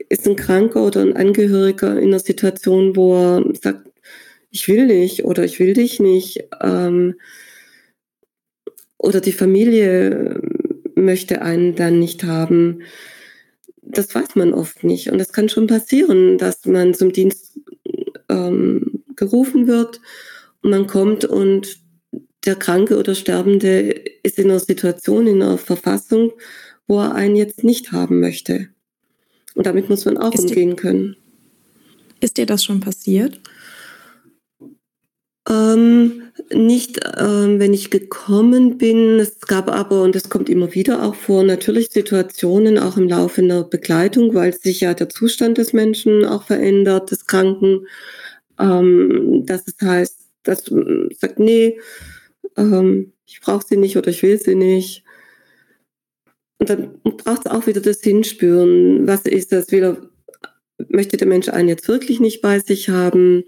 ist 0.08 0.26
ein 0.26 0.36
Kranker 0.36 0.86
oder 0.86 1.00
ein 1.00 1.16
Angehöriger 1.16 1.98
in 1.98 2.08
einer 2.08 2.20
Situation, 2.20 2.94
wo 2.94 3.14
er 3.16 3.54
sagt, 3.60 3.86
ich 4.50 4.68
will 4.68 4.87
nicht 4.87 5.24
oder 5.24 5.44
ich 5.44 5.59
will 5.59 5.74
dich 5.74 6.00
nicht. 6.00 6.44
Ähm, 6.61 7.14
oder 8.98 9.20
die 9.20 9.32
Familie 9.32 10.40
möchte 10.94 11.42
einen 11.42 11.74
dann 11.74 11.98
nicht 11.98 12.24
haben. 12.24 12.82
Das 13.82 14.14
weiß 14.14 14.35
man 14.35 14.52
oft 14.52 14.82
nicht. 14.85 15.11
Und 15.11 15.20
es 15.20 15.32
kann 15.32 15.48
schon 15.48 15.66
passieren, 15.66 16.38
dass 16.38 16.64
man 16.66 16.94
zum 16.94 17.12
Dienst 17.12 17.61
ähm, 18.28 19.04
gerufen 19.14 19.66
wird 19.66 20.00
und 20.62 20.70
man 20.70 20.87
kommt 20.87 21.24
und 21.24 21.80
der 22.44 22.56
Kranke 22.56 22.98
oder 22.98 23.14
Sterbende 23.14 23.90
ist 24.22 24.38
in 24.38 24.50
einer 24.50 24.61
Situation, 24.61 25.26
in 25.26 25.42
einer 25.42 25.59
Verfassung, 25.59 26.32
wo 26.87 27.00
er 27.00 27.14
einen 27.14 27.37
jetzt 27.37 27.64
nicht 27.64 27.92
haben 27.92 28.20
möchte. 28.20 28.68
Und 29.54 29.66
damit 29.66 29.88
muss 29.88 30.04
man 30.04 30.16
auch 30.18 30.32
ist 30.32 30.40
umgehen 30.40 30.70
dir, 30.70 30.76
können. 30.76 31.16
Ist 32.20 32.37
dir 32.37 32.46
das 32.46 32.64
schon 32.64 32.80
passiert? 32.80 33.40
Ähm, 35.48 36.22
nicht, 36.52 37.00
ähm, 37.18 37.59
wenn 37.61 37.72
ich 37.72 37.90
gekommen 37.90 38.78
bin. 38.78 39.18
Es 39.20 39.40
gab 39.40 39.70
aber, 39.70 40.02
und 40.02 40.14
das 40.14 40.28
kommt 40.28 40.48
immer 40.48 40.74
wieder 40.74 41.02
auch 41.02 41.14
vor, 41.14 41.42
natürlich 41.44 41.90
Situationen 41.90 42.78
auch 42.78 42.96
im 42.96 43.09
Laufe 43.09 43.42
einer 43.42 43.64
Begleitung, 43.64 44.35
weil 44.35 44.52
sich 44.52 44.80
ja 44.80 44.94
der 44.94 45.09
Zustand 45.09 45.59
des 45.59 45.72
Menschen 45.72 46.24
auch 46.24 46.44
verändert, 46.44 47.11
des 47.11 47.26
Kranken. 47.26 47.87
Ähm, 48.59 49.44
dass 49.46 49.64
es 49.66 49.74
heißt, 49.80 50.18
dass 50.42 50.70
man 50.70 51.11
sagt, 51.18 51.38
nee, 51.38 51.78
ähm, 52.56 53.12
ich 53.26 53.40
brauche 53.40 53.64
sie 53.66 53.76
nicht 53.76 53.96
oder 53.96 54.09
ich 54.09 54.22
will 54.22 54.38
sie 54.40 54.54
nicht. 54.54 55.04
Und 56.59 56.70
dann 56.70 57.00
braucht 57.02 57.46
es 57.46 57.50
auch 57.50 57.66
wieder 57.66 57.80
das 57.80 58.00
Hinspüren. 58.00 59.06
Was 59.06 59.22
ist 59.22 59.52
das? 59.52 59.70
Will 59.70 60.09
möchte 60.88 61.16
der 61.16 61.26
Mensch 61.26 61.48
einen 61.48 61.68
jetzt 61.68 61.88
wirklich 61.88 62.20
nicht 62.20 62.40
bei 62.40 62.61
sich 62.61 62.88
haben? 62.88 63.44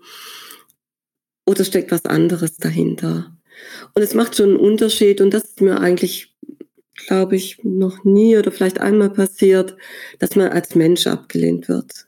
Oder 1.48 1.64
steckt 1.64 1.90
was 1.90 2.04
anderes 2.04 2.58
dahinter? 2.58 3.34
Und 3.94 4.02
es 4.02 4.14
macht 4.14 4.36
schon 4.36 4.50
einen 4.50 4.58
Unterschied 4.58 5.20
und 5.20 5.32
das 5.32 5.44
ist 5.44 5.60
mir 5.60 5.80
eigentlich, 5.80 6.36
glaube 7.06 7.36
ich, 7.36 7.64
noch 7.64 8.04
nie 8.04 8.36
oder 8.36 8.52
vielleicht 8.52 8.80
einmal 8.80 9.10
passiert, 9.10 9.76
dass 10.18 10.36
man 10.36 10.48
als 10.48 10.74
Mensch 10.74 11.06
abgelehnt 11.06 11.68
wird. 11.68 12.06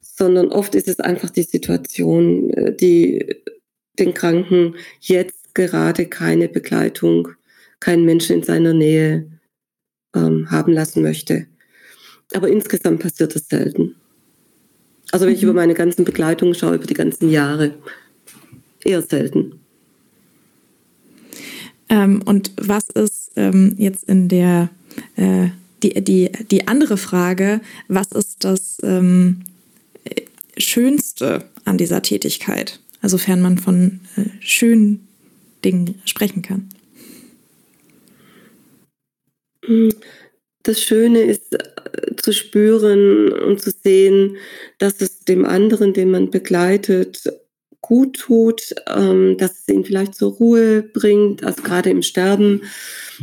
Sondern 0.00 0.48
oft 0.48 0.74
ist 0.74 0.88
es 0.88 1.00
einfach 1.00 1.30
die 1.30 1.42
Situation, 1.42 2.50
äh, 2.50 2.74
die 2.74 3.42
den 3.98 4.14
Kranken 4.14 4.76
jetzt 5.00 5.54
gerade 5.54 6.06
keine 6.06 6.48
Begleitung, 6.48 7.28
keinen 7.80 8.04
Menschen 8.04 8.36
in 8.36 8.42
seiner 8.42 8.72
Nähe 8.72 9.28
ähm, 10.14 10.50
haben 10.50 10.72
lassen 10.72 11.02
möchte. 11.02 11.46
Aber 12.32 12.48
insgesamt 12.48 13.02
passiert 13.02 13.34
das 13.34 13.48
selten. 13.48 13.96
Also 15.10 15.26
wenn 15.26 15.34
ich 15.34 15.42
mhm. 15.42 15.50
über 15.50 15.60
meine 15.60 15.74
ganzen 15.74 16.04
Begleitungen 16.04 16.54
schaue, 16.54 16.76
über 16.76 16.86
die 16.86 16.94
ganzen 16.94 17.28
Jahre, 17.28 17.74
eher 18.84 19.02
selten. 19.02 19.60
Ähm, 21.88 22.22
und 22.24 22.52
was 22.56 22.88
ist 22.88 23.32
ähm, 23.36 23.74
jetzt 23.76 24.04
in 24.04 24.28
der, 24.28 24.70
äh, 25.16 25.48
die, 25.82 26.02
die, 26.02 26.30
die 26.50 26.66
andere 26.66 26.96
Frage, 26.96 27.60
was 27.88 28.12
ist 28.12 28.44
das 28.44 28.78
ähm, 28.82 29.42
Schönste 30.56 31.44
an 31.64 31.76
dieser 31.76 32.02
Tätigkeit? 32.02 32.80
Also 33.02 33.18
sofern 33.18 33.42
man 33.42 33.58
von 33.58 34.00
äh, 34.16 34.22
schönen 34.40 35.06
Dingen 35.64 36.00
sprechen 36.04 36.42
kann. 36.42 36.68
Das 40.62 40.80
Schöne 40.80 41.20
ist 41.22 41.52
äh, 41.54 42.16
zu 42.16 42.32
spüren 42.32 43.32
und 43.32 43.60
zu 43.60 43.70
sehen, 43.70 44.36
dass 44.78 45.00
es 45.00 45.20
dem 45.20 45.44
anderen, 45.44 45.92
den 45.92 46.10
man 46.10 46.30
begleitet, 46.30 47.22
gut 47.82 48.16
tut, 48.16 48.74
ähm, 48.86 49.36
dass 49.36 49.60
es 49.60 49.68
ihn 49.68 49.84
vielleicht 49.84 50.14
zur 50.14 50.32
Ruhe 50.32 50.82
bringt. 50.82 51.44
Also 51.44 51.62
gerade 51.62 51.90
im 51.90 52.02
Sterben 52.02 52.62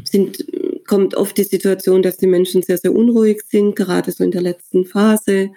sind, 0.03 0.45
kommt 0.85 1.15
oft 1.15 1.37
die 1.37 1.43
Situation, 1.43 2.03
dass 2.03 2.17
die 2.17 2.27
Menschen 2.27 2.61
sehr, 2.61 2.77
sehr 2.77 2.93
unruhig 2.93 3.41
sind, 3.47 3.75
gerade 3.75 4.11
so 4.11 4.23
in 4.23 4.31
der 4.31 4.41
letzten 4.41 4.85
Phase. 4.85 5.49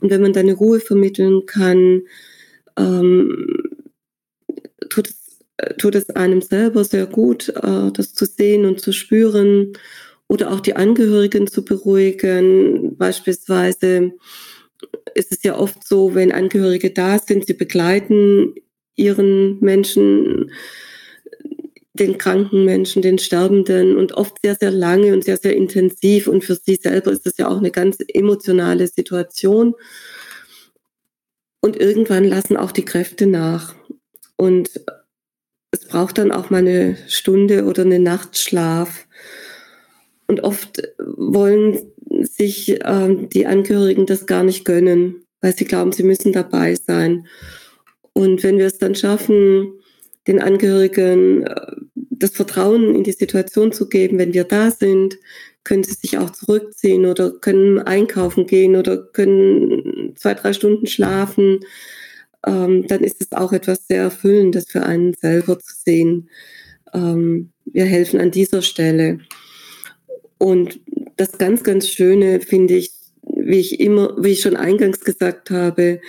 Und 0.00 0.10
wenn 0.10 0.22
man 0.22 0.32
dann 0.32 0.46
eine 0.46 0.54
Ruhe 0.54 0.80
vermitteln 0.80 1.46
kann, 1.46 2.02
ähm, 2.78 3.56
tut, 4.88 5.08
es, 5.08 5.40
tut 5.76 5.96
es 5.96 6.08
einem 6.10 6.40
selber 6.40 6.84
sehr 6.84 7.06
gut, 7.06 7.48
äh, 7.48 7.90
das 7.92 8.14
zu 8.14 8.24
sehen 8.24 8.64
und 8.64 8.80
zu 8.80 8.92
spüren 8.92 9.72
oder 10.28 10.52
auch 10.52 10.60
die 10.60 10.76
Angehörigen 10.76 11.46
zu 11.48 11.64
beruhigen, 11.64 12.96
beispielsweise 12.96 14.12
ist 15.14 15.32
es 15.32 15.42
ja 15.42 15.56
oft 15.58 15.86
so, 15.86 16.14
wenn 16.14 16.32
Angehörige 16.32 16.90
da 16.90 17.18
sind, 17.18 17.46
sie 17.46 17.54
begleiten 17.54 18.54
ihren 18.94 19.60
Menschen, 19.60 20.50
den 21.94 22.18
kranken 22.18 22.64
Menschen, 22.64 23.02
den 23.02 23.18
Sterbenden 23.18 23.96
und 23.96 24.12
oft 24.12 24.36
sehr, 24.42 24.54
sehr 24.54 24.70
lange 24.70 25.12
und 25.12 25.24
sehr, 25.24 25.36
sehr 25.36 25.56
intensiv. 25.56 26.28
Und 26.28 26.44
für 26.44 26.54
sie 26.54 26.76
selber 26.76 27.10
ist 27.10 27.26
das 27.26 27.38
ja 27.38 27.48
auch 27.48 27.58
eine 27.58 27.70
ganz 27.70 27.98
emotionale 28.06 28.86
Situation. 28.86 29.74
Und 31.60 31.76
irgendwann 31.76 32.24
lassen 32.24 32.56
auch 32.56 32.72
die 32.72 32.84
Kräfte 32.84 33.26
nach. 33.26 33.74
Und 34.36 34.70
es 35.70 35.86
braucht 35.86 36.18
dann 36.18 36.32
auch 36.32 36.50
mal 36.50 36.58
eine 36.58 36.96
Stunde 37.08 37.64
oder 37.64 37.82
eine 37.82 37.98
Nachtschlaf. 37.98 39.06
Und 40.28 40.40
oft 40.40 40.82
wollen 40.98 41.92
sich 42.24 42.78
ähm, 42.84 43.28
die 43.28 43.46
Angehörigen 43.46 44.06
das 44.06 44.26
gar 44.26 44.42
nicht 44.42 44.64
gönnen, 44.64 45.24
weil 45.40 45.54
sie 45.56 45.64
glauben, 45.64 45.92
sie 45.92 46.02
müssen 46.02 46.32
dabei 46.32 46.74
sein. 46.74 47.26
Und 48.12 48.42
wenn 48.42 48.58
wir 48.58 48.66
es 48.66 48.78
dann 48.78 48.94
schaffen, 48.94 49.72
den 50.26 50.40
Angehörigen 50.40 51.46
äh, 51.46 51.72
das 51.94 52.32
Vertrauen 52.32 52.94
in 52.94 53.04
die 53.04 53.12
Situation 53.12 53.72
zu 53.72 53.88
geben, 53.88 54.18
wenn 54.18 54.34
wir 54.34 54.44
da 54.44 54.70
sind, 54.70 55.16
können 55.64 55.84
sie 55.84 55.94
sich 55.94 56.18
auch 56.18 56.30
zurückziehen 56.30 57.06
oder 57.06 57.30
können 57.30 57.78
einkaufen 57.78 58.46
gehen 58.46 58.74
oder 58.76 58.96
können 58.96 60.14
zwei, 60.16 60.34
drei 60.34 60.52
Stunden 60.52 60.86
schlafen. 60.86 61.60
Ähm, 62.46 62.86
dann 62.86 63.02
ist 63.02 63.20
es 63.20 63.32
auch 63.32 63.52
etwas 63.52 63.86
sehr 63.86 64.02
Erfüllendes 64.02 64.70
für 64.70 64.84
einen 64.84 65.14
selber 65.14 65.58
zu 65.58 65.74
sehen. 65.84 66.28
Ähm, 66.94 67.50
wir 67.66 67.84
helfen 67.84 68.20
an 68.20 68.30
dieser 68.30 68.62
Stelle. 68.62 69.20
Und 70.38 70.80
das 71.18 71.38
ganz, 71.38 71.64
ganz 71.64 71.88
Schöne 71.88 72.40
finde 72.40 72.74
ich, 72.74 72.92
wie 73.22 73.58
ich 73.58 73.80
immer, 73.80 74.14
wie 74.18 74.30
ich 74.30 74.40
schon 74.40 74.56
eingangs 74.56 75.00
gesagt 75.00 75.50
habe, 75.50 76.00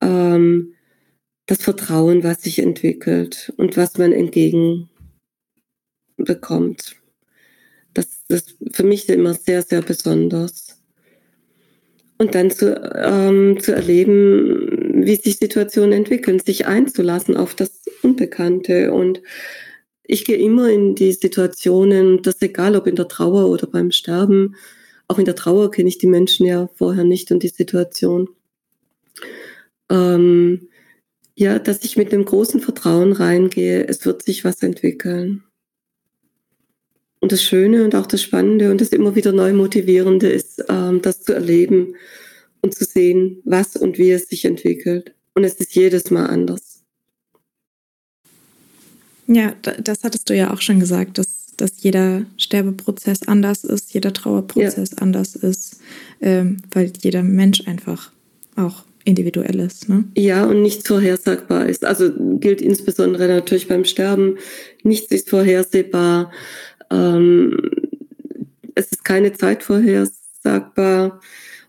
ähm, 0.00 0.74
das 1.46 1.62
Vertrauen, 1.62 2.22
was 2.22 2.42
sich 2.42 2.60
entwickelt 2.60 3.52
und 3.56 3.76
was 3.76 3.98
man 3.98 4.12
entgegenbekommt. 4.12 6.96
Das, 7.94 8.06
ist 8.28 8.56
für 8.72 8.84
mich 8.84 9.08
immer 9.08 9.34
sehr, 9.34 9.62
sehr 9.62 9.82
besonders. 9.82 10.78
und 12.18 12.34
dann 12.34 12.50
zu, 12.50 12.74
ähm, 12.94 13.60
zu 13.60 13.74
erleben, 13.74 15.02
wie 15.04 15.16
sich 15.16 15.38
Situationen 15.38 15.92
entwickeln, 15.92 16.38
sich 16.38 16.66
einzulassen 16.66 17.36
auf 17.36 17.54
das 17.54 17.82
Unbekannte. 18.02 18.92
Und 18.92 19.20
ich 20.04 20.24
gehe 20.24 20.36
immer 20.36 20.70
in 20.70 20.94
die 20.94 21.12
Situationen, 21.12 22.22
das 22.22 22.42
egal 22.42 22.76
ob 22.76 22.86
in 22.86 22.96
der 22.96 23.08
Trauer 23.08 23.48
oder 23.48 23.66
beim 23.66 23.90
Sterben, 23.92 24.56
auch 25.08 25.18
in 25.18 25.24
der 25.24 25.36
Trauer 25.36 25.70
kenne 25.70 25.88
ich 25.88 25.98
die 25.98 26.06
Menschen 26.06 26.46
ja 26.46 26.68
vorher 26.74 27.04
nicht 27.04 27.30
und 27.30 27.42
die 27.42 27.48
Situation. 27.48 28.28
Ähm, 29.90 30.68
ja, 31.34 31.58
dass 31.58 31.84
ich 31.84 31.96
mit 31.96 32.12
einem 32.12 32.24
großen 32.24 32.60
Vertrauen 32.60 33.12
reingehe, 33.12 33.86
es 33.86 34.04
wird 34.06 34.22
sich 34.22 34.44
was 34.44 34.62
entwickeln. 34.62 35.44
Und 37.20 37.30
das 37.30 37.42
Schöne 37.42 37.84
und 37.84 37.94
auch 37.94 38.06
das 38.06 38.22
Spannende 38.22 38.70
und 38.70 38.80
das 38.80 38.88
immer 38.88 39.14
wieder 39.14 39.32
neu 39.32 39.52
Motivierende 39.52 40.28
ist, 40.28 40.64
ähm, 40.68 41.02
das 41.02 41.22
zu 41.22 41.32
erleben 41.34 41.94
und 42.62 42.74
zu 42.74 42.84
sehen, 42.84 43.40
was 43.44 43.76
und 43.76 43.98
wie 43.98 44.10
es 44.10 44.28
sich 44.28 44.44
entwickelt. 44.44 45.14
Und 45.34 45.44
es 45.44 45.54
ist 45.54 45.74
jedes 45.74 46.10
Mal 46.10 46.26
anders. 46.26 46.71
Ja, 49.26 49.54
das 49.62 50.04
hattest 50.04 50.28
du 50.28 50.36
ja 50.36 50.52
auch 50.52 50.60
schon 50.60 50.80
gesagt, 50.80 51.18
dass, 51.18 51.54
dass 51.56 51.82
jeder 51.82 52.22
Sterbeprozess 52.36 53.28
anders 53.28 53.64
ist, 53.64 53.94
jeder 53.94 54.12
Trauerprozess 54.12 54.90
ja. 54.92 54.98
anders 54.98 55.36
ist, 55.36 55.80
ähm, 56.20 56.58
weil 56.72 56.92
jeder 57.02 57.22
Mensch 57.22 57.66
einfach 57.66 58.10
auch 58.56 58.84
individuell 59.04 59.60
ist. 59.60 59.88
Ne? 59.88 60.04
Ja, 60.16 60.44
und 60.44 60.62
nichts 60.62 60.86
vorhersagbar 60.86 61.66
ist. 61.66 61.84
Also 61.84 62.12
gilt 62.38 62.60
insbesondere 62.60 63.28
natürlich 63.28 63.68
beim 63.68 63.84
Sterben, 63.84 64.38
nichts 64.82 65.10
ist 65.12 65.30
vorhersehbar. 65.30 66.30
Ähm, 66.90 67.70
es 68.74 68.86
ist 68.92 69.04
keine 69.04 69.32
Zeit 69.32 69.62
vorhersagbar. 69.62 71.20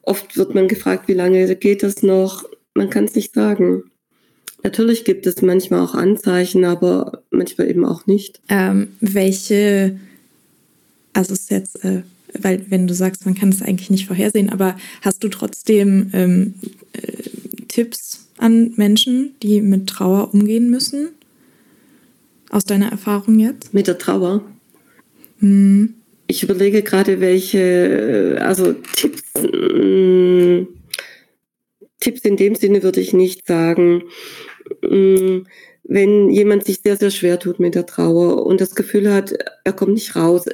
Oft 0.01 0.37
wird 0.37 0.53
man 0.53 0.67
gefragt, 0.67 1.07
wie 1.07 1.13
lange 1.13 1.55
geht 1.55 1.83
das 1.83 2.03
noch? 2.03 2.43
Man 2.73 2.89
kann 2.89 3.05
es 3.05 3.15
nicht 3.15 3.33
sagen. 3.33 3.83
Natürlich 4.63 5.03
gibt 5.03 5.27
es 5.27 5.41
manchmal 5.41 5.81
auch 5.81 5.93
Anzeichen, 5.93 6.63
aber 6.63 7.21
manchmal 7.31 7.69
eben 7.69 7.85
auch 7.85 8.07
nicht. 8.07 8.39
Ähm, 8.47 8.87
welche, 9.01 9.99
also 11.11 11.33
es 11.33 11.41
ist 11.41 11.51
jetzt, 11.51 11.83
äh, 11.83 12.03
weil 12.39 12.65
wenn 12.69 12.87
du 12.87 12.93
sagst, 12.93 13.25
man 13.25 13.35
kann 13.35 13.49
es 13.49 13.61
eigentlich 13.61 13.89
nicht 13.89 14.07
vorhersehen, 14.07 14.49
aber 14.49 14.77
hast 15.01 15.23
du 15.23 15.27
trotzdem 15.27 16.09
ähm, 16.13 16.53
äh, 16.93 17.23
Tipps 17.67 18.27
an 18.37 18.73
Menschen, 18.77 19.35
die 19.43 19.61
mit 19.61 19.87
Trauer 19.87 20.33
umgehen 20.33 20.69
müssen? 20.69 21.09
Aus 22.49 22.63
deiner 22.63 22.89
Erfahrung 22.89 23.39
jetzt? 23.39 23.73
Mit 23.73 23.87
der 23.87 23.97
Trauer? 23.97 24.43
Hm. 25.39 25.95
Ich 26.27 26.41
überlege 26.41 26.83
gerade, 26.83 27.19
welche, 27.19 28.39
also 28.41 28.73
Tipps, 28.95 29.23
mh, 29.35 30.67
Tipps 31.99 32.21
in 32.21 32.37
dem 32.37 32.55
Sinne 32.55 32.83
würde 32.83 33.01
ich 33.01 33.13
nicht 33.13 33.47
sagen. 33.47 34.03
Mh, 34.89 35.43
wenn 35.83 36.29
jemand 36.29 36.65
sich 36.65 36.79
sehr, 36.81 36.95
sehr 36.95 37.11
schwer 37.11 37.39
tut 37.39 37.59
mit 37.59 37.75
der 37.75 37.85
Trauer 37.85 38.45
und 38.45 38.61
das 38.61 38.73
Gefühl 38.73 39.13
hat, 39.13 39.33
er 39.63 39.73
kommt 39.73 39.93
nicht 39.93 40.15
raus. 40.15 40.45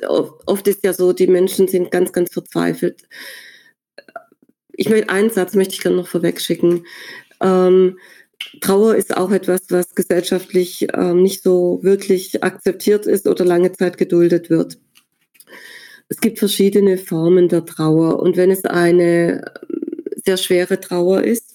Oft 0.46 0.68
ist 0.68 0.84
ja 0.84 0.94
so, 0.94 1.14
die 1.14 1.28
Menschen 1.28 1.68
sind 1.68 1.92
ganz, 1.92 2.12
ganz 2.12 2.34
verzweifelt. 2.34 3.04
Ich 4.74 4.90
möchte 4.90 5.10
einen 5.10 5.30
Satz 5.30 5.54
möchte 5.54 5.76
ich 5.76 5.82
gerne 5.82 5.98
noch 5.98 6.08
vorweg 6.08 6.42
schicken. 6.42 6.86
Ähm, 7.42 8.00
Trauer 8.62 8.96
ist 8.96 9.16
auch 9.16 9.32
etwas, 9.32 9.62
was 9.70 9.94
gesellschaftlich 9.94 10.88
ähm, 10.94 11.22
nicht 11.22 11.44
so 11.44 11.80
wirklich 11.84 12.44
akzeptiert 12.44 13.06
ist 13.06 13.28
oder 13.28 13.46
lange 13.46 13.72
Zeit 13.74 13.98
geduldet 13.98 14.50
wird. 14.50 14.80
Es 16.08 16.22
gibt 16.22 16.40
verschiedene 16.40 16.98
Formen 16.98 17.50
der 17.50 17.66
Trauer 17.66 18.20
und 18.20 18.36
wenn 18.36 18.50
es 18.50 18.66
eine 18.66 19.44
sehr 20.26 20.38
schwere 20.38 20.80
Trauer 20.80 21.22
ist, 21.22 21.49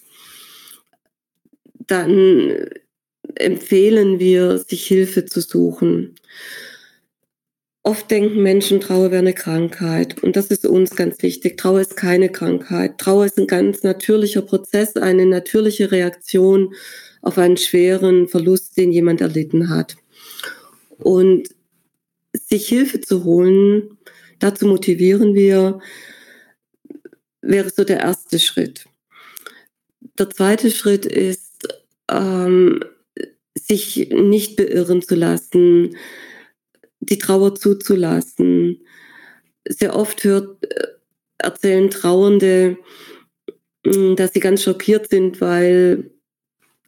dann 1.86 2.68
empfehlen 3.36 4.18
wir, 4.18 4.58
sich 4.58 4.86
Hilfe 4.86 5.24
zu 5.24 5.40
suchen. 5.40 6.14
Oft 7.82 8.10
denken 8.10 8.42
Menschen, 8.42 8.80
Trauer 8.80 9.10
wäre 9.10 9.20
eine 9.20 9.34
Krankheit. 9.34 10.22
Und 10.22 10.36
das 10.36 10.46
ist 10.46 10.64
uns 10.64 10.96
ganz 10.96 11.22
wichtig. 11.22 11.58
Trauer 11.58 11.82
ist 11.82 11.96
keine 11.96 12.30
Krankheit. 12.30 12.96
Trauer 12.96 13.26
ist 13.26 13.38
ein 13.38 13.46
ganz 13.46 13.82
natürlicher 13.82 14.40
Prozess, 14.40 14.96
eine 14.96 15.26
natürliche 15.26 15.92
Reaktion 15.92 16.74
auf 17.20 17.36
einen 17.36 17.58
schweren 17.58 18.26
Verlust, 18.28 18.76
den 18.78 18.90
jemand 18.90 19.20
erlitten 19.20 19.68
hat. 19.68 19.96
Und 20.96 21.48
sich 22.32 22.68
Hilfe 22.68 23.00
zu 23.00 23.24
holen, 23.24 23.98
dazu 24.38 24.66
motivieren 24.66 25.34
wir, 25.34 25.80
wäre 27.42 27.70
so 27.70 27.84
der 27.84 28.00
erste 28.00 28.38
Schritt. 28.38 28.86
Der 30.18 30.30
zweite 30.30 30.70
Schritt 30.70 31.04
ist, 31.04 31.43
ähm, 32.10 32.80
sich 33.54 34.10
nicht 34.10 34.56
beirren 34.56 35.02
zu 35.02 35.14
lassen, 35.14 35.96
die 37.00 37.18
Trauer 37.18 37.54
zuzulassen. 37.54 38.80
Sehr 39.66 39.96
oft 39.96 40.24
hört, 40.24 40.64
äh, 40.64 40.88
erzählen 41.38 41.90
Trauernde, 41.90 42.78
mm, 43.84 44.14
dass 44.16 44.32
sie 44.32 44.40
ganz 44.40 44.62
schockiert 44.62 45.10
sind, 45.10 45.40
weil 45.40 46.10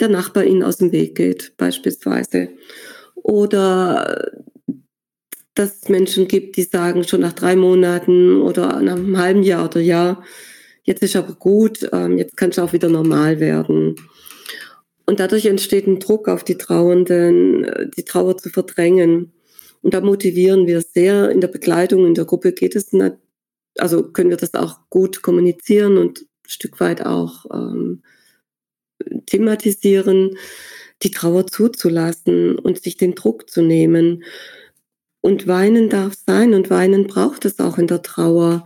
der 0.01 0.09
Nachbar 0.09 0.45
ihnen 0.45 0.63
aus 0.63 0.79
dem 0.79 0.93
Weg 0.93 1.15
geht, 1.15 1.57
beispielsweise. 1.57 2.51
Oder 3.15 4.33
dass 5.55 5.83
es 5.83 5.89
Menschen 5.89 6.29
gibt, 6.29 6.57
die 6.57 6.65
sagen 6.65 7.05
schon 7.05 7.21
nach 7.21 7.33
drei 7.33 7.57
Monaten 7.57 8.41
oder 8.43 8.81
nach 8.83 8.97
einem 8.97 9.17
halben 9.17 9.43
Jahr 9.43 9.65
oder 9.65 9.81
Jahr, 9.81 10.23
jetzt 10.85 11.03
ist 11.03 11.17
aber 11.17 11.35
gut, 11.35 11.89
ähm, 11.93 12.19
jetzt 12.19 12.37
kann 12.37 12.51
es 12.51 12.59
auch 12.59 12.73
wieder 12.73 12.91
normal 12.91 13.41
werden. 13.41 13.97
Und 15.07 15.21
dadurch 15.21 15.47
entsteht 15.47 15.87
ein 15.87 16.01
Druck 16.01 16.29
auf 16.29 16.43
die 16.45 16.59
Trauernden, 16.59 17.65
äh, 17.65 17.89
die 17.97 18.05
Trauer 18.05 18.37
zu 18.37 18.51
verdrängen. 18.51 19.33
Und 19.83 19.95
da 19.95 20.01
motivieren 20.01 20.67
wir 20.67 20.81
sehr. 20.83 21.31
In 21.31 21.41
der 21.41 21.49
Begleitung, 21.49 22.07
in 22.07 22.15
der 22.15 22.25
Gruppe 22.25 22.53
geht 22.53 22.75
es, 22.75 22.91
also 23.79 24.11
können 24.11 24.31
wir 24.31 24.37
das 24.37 24.55
auch 24.55 24.81
gut 24.91 25.23
kommunizieren 25.23 25.97
und 25.97 26.23
ein 26.23 26.51
Stück 26.51 26.81
weit 26.81 27.07
auch 27.07 27.47
ähm, 27.53 28.03
thematisieren, 29.27 30.37
die 31.03 31.11
Trauer 31.11 31.47
zuzulassen 31.47 32.59
und 32.59 32.83
sich 32.83 32.97
den 32.97 33.15
Druck 33.15 33.49
zu 33.49 33.63
nehmen. 33.63 34.25
Und 35.21 35.47
weinen 35.47 35.89
darf 35.89 36.15
sein 36.27 36.55
und 36.55 36.71
weinen 36.71 37.07
braucht 37.07 37.45
es 37.45 37.59
auch 37.59 37.79
in 37.79 37.87
der 37.87 38.03
Trauer. 38.03 38.65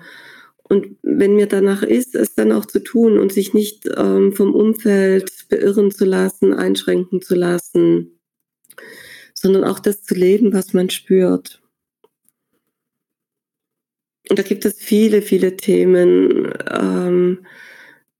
Und 0.70 0.96
wenn 1.02 1.34
mir 1.34 1.48
danach 1.48 1.82
ist, 1.82 2.14
es 2.14 2.36
dann 2.36 2.52
auch 2.52 2.64
zu 2.64 2.78
tun 2.78 3.18
und 3.18 3.32
sich 3.32 3.54
nicht 3.54 3.88
ähm, 3.96 4.32
vom 4.32 4.54
Umfeld 4.54 5.48
beirren 5.48 5.90
zu 5.90 6.04
lassen, 6.04 6.54
einschränken 6.54 7.20
zu 7.20 7.34
lassen, 7.34 8.20
sondern 9.34 9.64
auch 9.64 9.80
das 9.80 10.04
zu 10.04 10.14
leben, 10.14 10.52
was 10.52 10.72
man 10.72 10.88
spürt. 10.88 11.60
Und 14.28 14.38
da 14.38 14.44
gibt 14.44 14.64
es 14.64 14.78
viele, 14.78 15.22
viele 15.22 15.56
Themen. 15.56 16.52
Ähm, 16.70 17.44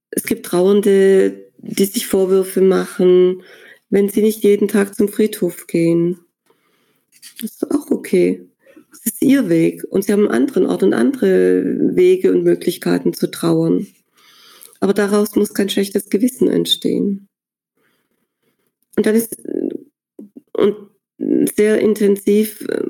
es 0.09 0.23
gibt 0.23 0.45
Trauernde, 0.45 1.49
die 1.57 1.85
sich 1.85 2.05
Vorwürfe 2.05 2.59
machen, 2.59 3.43
wenn 3.89 4.09
sie 4.09 4.21
nicht 4.21 4.43
jeden 4.43 4.67
Tag 4.67 4.93
zum 4.93 5.07
Friedhof 5.07 5.67
gehen. 5.67 6.19
Das 7.39 7.51
ist 7.51 7.71
auch 7.71 7.91
okay. 7.91 8.50
Es 9.03 9.13
ist 9.13 9.23
ihr 9.23 9.49
Weg 9.49 9.83
und 9.89 10.03
sie 10.03 10.13
haben 10.13 10.27
einen 10.27 10.43
anderen 10.43 10.67
Ort 10.67 10.83
und 10.83 10.93
andere 10.93 11.95
Wege 11.95 12.31
und 12.31 12.43
Möglichkeiten 12.43 13.13
zu 13.13 13.31
trauern. 13.31 13.87
Aber 14.79 14.93
daraus 14.93 15.35
muss 15.35 15.53
kein 15.53 15.69
schlechtes 15.69 16.09
Gewissen 16.09 16.47
entstehen. 16.47 17.27
Und 18.95 19.05
dann 19.05 19.15
ist, 19.15 19.37
und 20.53 20.75
sehr 21.55 21.79
intensiv 21.79 22.61
äh, 22.67 22.83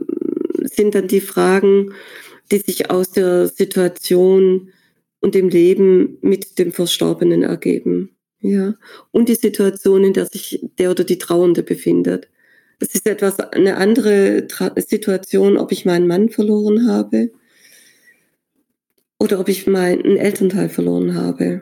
sind 0.64 0.96
dann 0.96 1.08
die 1.08 1.22
Fragen, 1.22 1.94
die 2.52 2.60
sich 2.60 2.90
aus 2.90 3.12
der 3.12 3.48
Situation 3.48 4.70
und 5.22 5.36
dem 5.36 5.48
Leben 5.48 6.18
mit 6.22 6.60
dem 6.60 6.74
Verstorbenen 6.74 7.44
ergeben. 7.44 8.18
Ja. 8.40 8.76
Und 9.12 9.30
die 9.30 9.36
Situation, 9.36 10.04
in 10.04 10.14
der 10.14 10.26
sich 10.26 10.60
der 10.78 10.92
oder 10.92 11.04
die 11.04 11.20
Trauernde 11.20 11.64
befindet. 11.64 12.28
Es 12.82 12.96
ist 12.96 13.08
etwas, 13.08 13.40
eine 13.40 13.78
andere 13.78 14.48
Tra 14.48 14.74
Situation, 14.76 15.58
ob 15.58 15.72
ich 15.72 15.86
meinen 15.86 16.08
Mann 16.08 16.30
verloren 16.30 16.88
habe 16.88 17.30
oder 19.20 19.40
ob 19.40 19.50
ich 19.50 19.68
meinen 19.68 20.18
Elternteil 20.18 20.68
verloren 20.68 21.14
habe. 21.14 21.62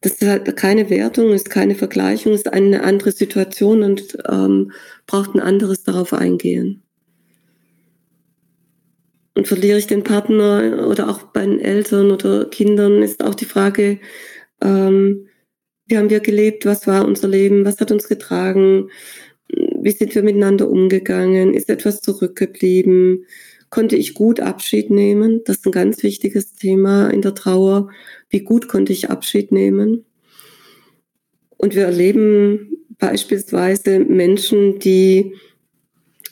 Das 0.00 0.12
ist 0.12 0.26
halt 0.26 0.56
keine 0.56 0.88
Wertung, 0.88 1.32
ist 1.32 1.50
keine 1.50 1.74
Vergleichung, 1.74 2.32
ist 2.32 2.54
eine 2.54 2.84
andere 2.84 3.12
Situation 3.12 3.82
und 3.82 4.16
ähm, 4.30 4.72
braucht 5.06 5.34
ein 5.34 5.40
anderes 5.40 5.82
darauf 5.82 6.14
eingehen. 6.14 6.82
Und 9.34 9.46
verliere 9.46 9.78
ich 9.78 9.86
den 9.86 10.04
Partner 10.04 10.86
oder 10.88 11.10
auch 11.10 11.22
bei 11.22 11.44
den 11.44 11.60
Eltern 11.60 12.10
oder 12.10 12.46
Kindern, 12.46 13.02
ist 13.02 13.22
auch 13.22 13.34
die 13.34 13.44
Frage, 13.44 13.98
ähm, 14.62 15.28
wie 15.86 15.98
haben 15.98 16.08
wir 16.08 16.20
gelebt, 16.20 16.64
was 16.64 16.86
war 16.86 17.04
unser 17.04 17.28
Leben, 17.28 17.66
was 17.66 17.78
hat 17.78 17.92
uns 17.92 18.08
getragen, 18.08 18.88
wie 19.48 19.90
sind 19.90 20.14
wir 20.14 20.22
miteinander 20.22 20.68
umgegangen? 20.68 21.54
Ist 21.54 21.70
etwas 21.70 22.00
zurückgeblieben? 22.00 23.26
konnte 23.74 23.96
ich 23.96 24.14
gut 24.14 24.38
Abschied 24.38 24.88
nehmen? 24.90 25.42
Das 25.44 25.56
ist 25.56 25.66
ein 25.66 25.72
ganz 25.72 26.04
wichtiges 26.04 26.54
Thema 26.54 27.08
in 27.08 27.22
der 27.22 27.34
Trauer. 27.34 27.90
Wie 28.30 28.38
gut 28.38 28.68
konnte 28.68 28.92
ich 28.92 29.10
Abschied 29.10 29.50
nehmen? 29.50 30.04
Und 31.56 31.74
wir 31.74 31.86
erleben 31.86 32.78
beispielsweise 33.00 33.98
Menschen, 33.98 34.78
die, 34.78 35.34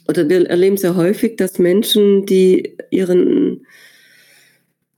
oder 0.07 0.29
wir 0.29 0.48
erleben 0.48 0.77
sehr 0.77 0.94
häufig, 0.94 1.37
dass 1.37 1.59
Menschen, 1.59 2.27
die 2.27 2.77
ihren 2.90 3.66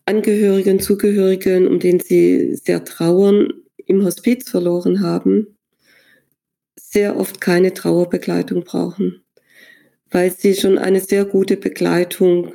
Angehörigen, 0.04 0.80
Zugehörigen, 0.80 1.66
um 1.66 1.78
den 1.78 1.98
sie 1.98 2.56
sehr 2.56 2.84
trauern, 2.84 3.54
im 3.86 4.04
Hospiz 4.04 4.50
verloren 4.50 5.00
haben, 5.00 5.53
sehr 6.94 7.16
oft 7.16 7.40
keine 7.40 7.74
Trauerbegleitung 7.74 8.62
brauchen, 8.62 9.22
weil 10.10 10.30
sie 10.30 10.54
schon 10.54 10.78
eine 10.78 11.00
sehr 11.00 11.24
gute 11.24 11.56
Begleitung 11.56 12.54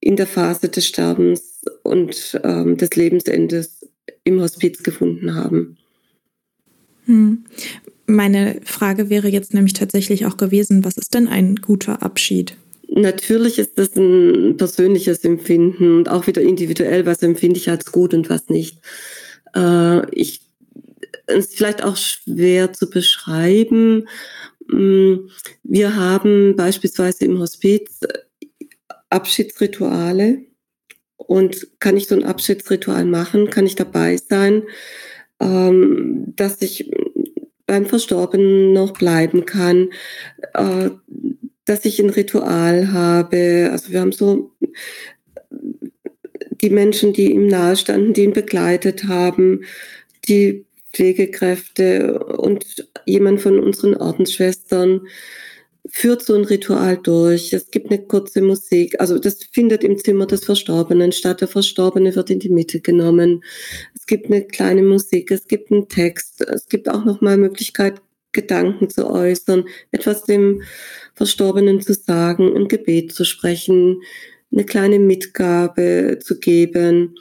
in 0.00 0.16
der 0.16 0.26
Phase 0.26 0.68
des 0.68 0.86
Sterbens 0.86 1.62
und 1.82 2.38
ähm, 2.44 2.76
des 2.76 2.90
Lebensendes 2.94 3.88
im 4.22 4.40
Hospiz 4.40 4.82
gefunden 4.82 5.34
haben. 5.34 5.78
Hm. 7.06 7.44
Meine 8.06 8.60
Frage 8.64 9.08
wäre 9.10 9.28
jetzt 9.28 9.54
nämlich 9.54 9.72
tatsächlich 9.72 10.26
auch 10.26 10.36
gewesen, 10.36 10.84
was 10.84 10.96
ist 10.96 11.14
denn 11.14 11.26
ein 11.26 11.56
guter 11.56 12.02
Abschied? 12.02 12.56
Natürlich 12.88 13.58
ist 13.58 13.78
das 13.78 13.96
ein 13.96 14.56
persönliches 14.58 15.24
Empfinden 15.24 15.96
und 15.96 16.08
auch 16.08 16.26
wieder 16.26 16.42
individuell, 16.42 17.04
was 17.06 17.22
empfinde 17.22 17.58
ich 17.58 17.68
als 17.68 17.90
gut 17.90 18.14
und 18.14 18.30
was 18.30 18.48
nicht. 18.48 18.78
Äh, 19.56 20.08
ich, 20.14 20.42
ist 21.26 21.56
vielleicht 21.56 21.82
auch 21.82 21.96
schwer 21.96 22.72
zu 22.72 22.90
beschreiben. 22.90 24.08
Hm, 24.70 25.30
wir 25.62 25.96
haben 25.96 26.56
beispielsweise 26.56 27.24
im 27.24 27.38
Hospiz 27.38 28.00
Abschiedsrituale 29.10 30.42
und 31.16 31.68
kann 31.80 31.96
ich 31.96 32.08
so 32.08 32.14
ein 32.14 32.24
Abschiedsritual 32.24 33.04
machen, 33.04 33.50
kann 33.50 33.66
ich 33.66 33.74
dabei 33.74 34.16
sein, 34.16 34.64
ähm, 35.40 36.32
dass 36.36 36.60
ich 36.62 36.90
beim 37.66 37.86
Verstorbenen 37.86 38.72
noch 38.72 38.92
bleiben 38.92 39.44
kann, 39.44 39.90
äh, 40.54 40.90
dass 41.64 41.84
ich 41.84 41.98
ein 42.00 42.10
Ritual 42.10 42.92
habe. 42.92 43.70
Also 43.72 43.92
wir 43.92 44.00
haben 44.00 44.12
so 44.12 44.52
die 46.62 46.70
Menschen, 46.70 47.12
die 47.12 47.32
ihm 47.32 47.48
nahestanden, 47.48 48.12
die 48.12 48.22
ihn 48.22 48.32
begleitet 48.32 49.04
haben, 49.04 49.64
die 50.28 50.65
Pflegekräfte 50.96 52.18
und 52.18 52.88
jemand 53.04 53.42
von 53.42 53.60
unseren 53.60 53.96
Ordensschwestern 53.96 55.02
führt 55.88 56.22
so 56.22 56.34
ein 56.34 56.44
Ritual 56.44 56.96
durch. 56.96 57.52
Es 57.52 57.70
gibt 57.70 57.90
eine 57.90 58.02
kurze 58.02 58.40
Musik. 58.40 58.98
Also 58.98 59.18
das 59.18 59.44
findet 59.52 59.84
im 59.84 59.98
Zimmer 59.98 60.26
des 60.26 60.44
Verstorbenen 60.44 61.12
statt. 61.12 61.42
Der 61.42 61.48
Verstorbene 61.48 62.16
wird 62.16 62.30
in 62.30 62.40
die 62.40 62.48
Mitte 62.48 62.80
genommen. 62.80 63.44
Es 63.94 64.06
gibt 64.06 64.26
eine 64.26 64.46
kleine 64.46 64.82
Musik. 64.82 65.30
Es 65.30 65.46
gibt 65.46 65.70
einen 65.70 65.88
Text. 65.88 66.40
Es 66.40 66.66
gibt 66.66 66.88
auch 66.88 67.04
nochmal 67.04 67.36
Möglichkeit, 67.36 68.00
Gedanken 68.32 68.88
zu 68.90 69.08
äußern, 69.10 69.64
etwas 69.92 70.24
dem 70.24 70.62
Verstorbenen 71.14 71.80
zu 71.80 71.94
sagen, 71.94 72.54
ein 72.56 72.68
Gebet 72.68 73.12
zu 73.12 73.24
sprechen, 73.24 74.02
eine 74.52 74.64
kleine 74.64 74.98
Mitgabe 74.98 76.18
zu 76.22 76.38
geben. 76.38 77.14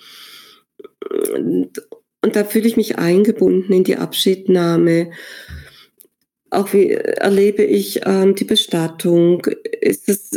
Und, 2.25 2.35
da 2.35 2.43
fühle 2.43 2.67
ich 2.67 2.77
mich 2.77 2.97
eingebunden 2.97 3.71
in 3.71 3.83
die 3.83 3.97
Abschiednahme 3.97 5.11
auch 6.55 6.73
wie 6.73 6.91
erlebe 6.91 7.63
ich 7.63 8.01
ähm, 8.05 8.35
die 8.35 8.45
Bestattung? 8.45 9.45
Ist 9.81 10.09
es 10.09 10.31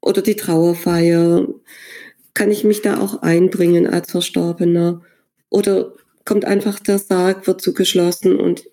oder 0.00 0.22
die 0.22 0.36
Trauerfeier? 0.36 1.48
Kann 2.34 2.50
ich 2.50 2.64
mich 2.64 2.82
da 2.82 3.00
auch 3.00 3.22
einbringen 3.22 3.86
als 3.86 4.10
Verstorbener? 4.10 5.02
Oder 5.50 5.92
kommt 6.24 6.44
einfach 6.44 6.78
der 6.80 6.98
Sarg, 6.98 7.46
wird 7.46 7.60
zugeschlossen 7.60 8.36
und 8.36 8.64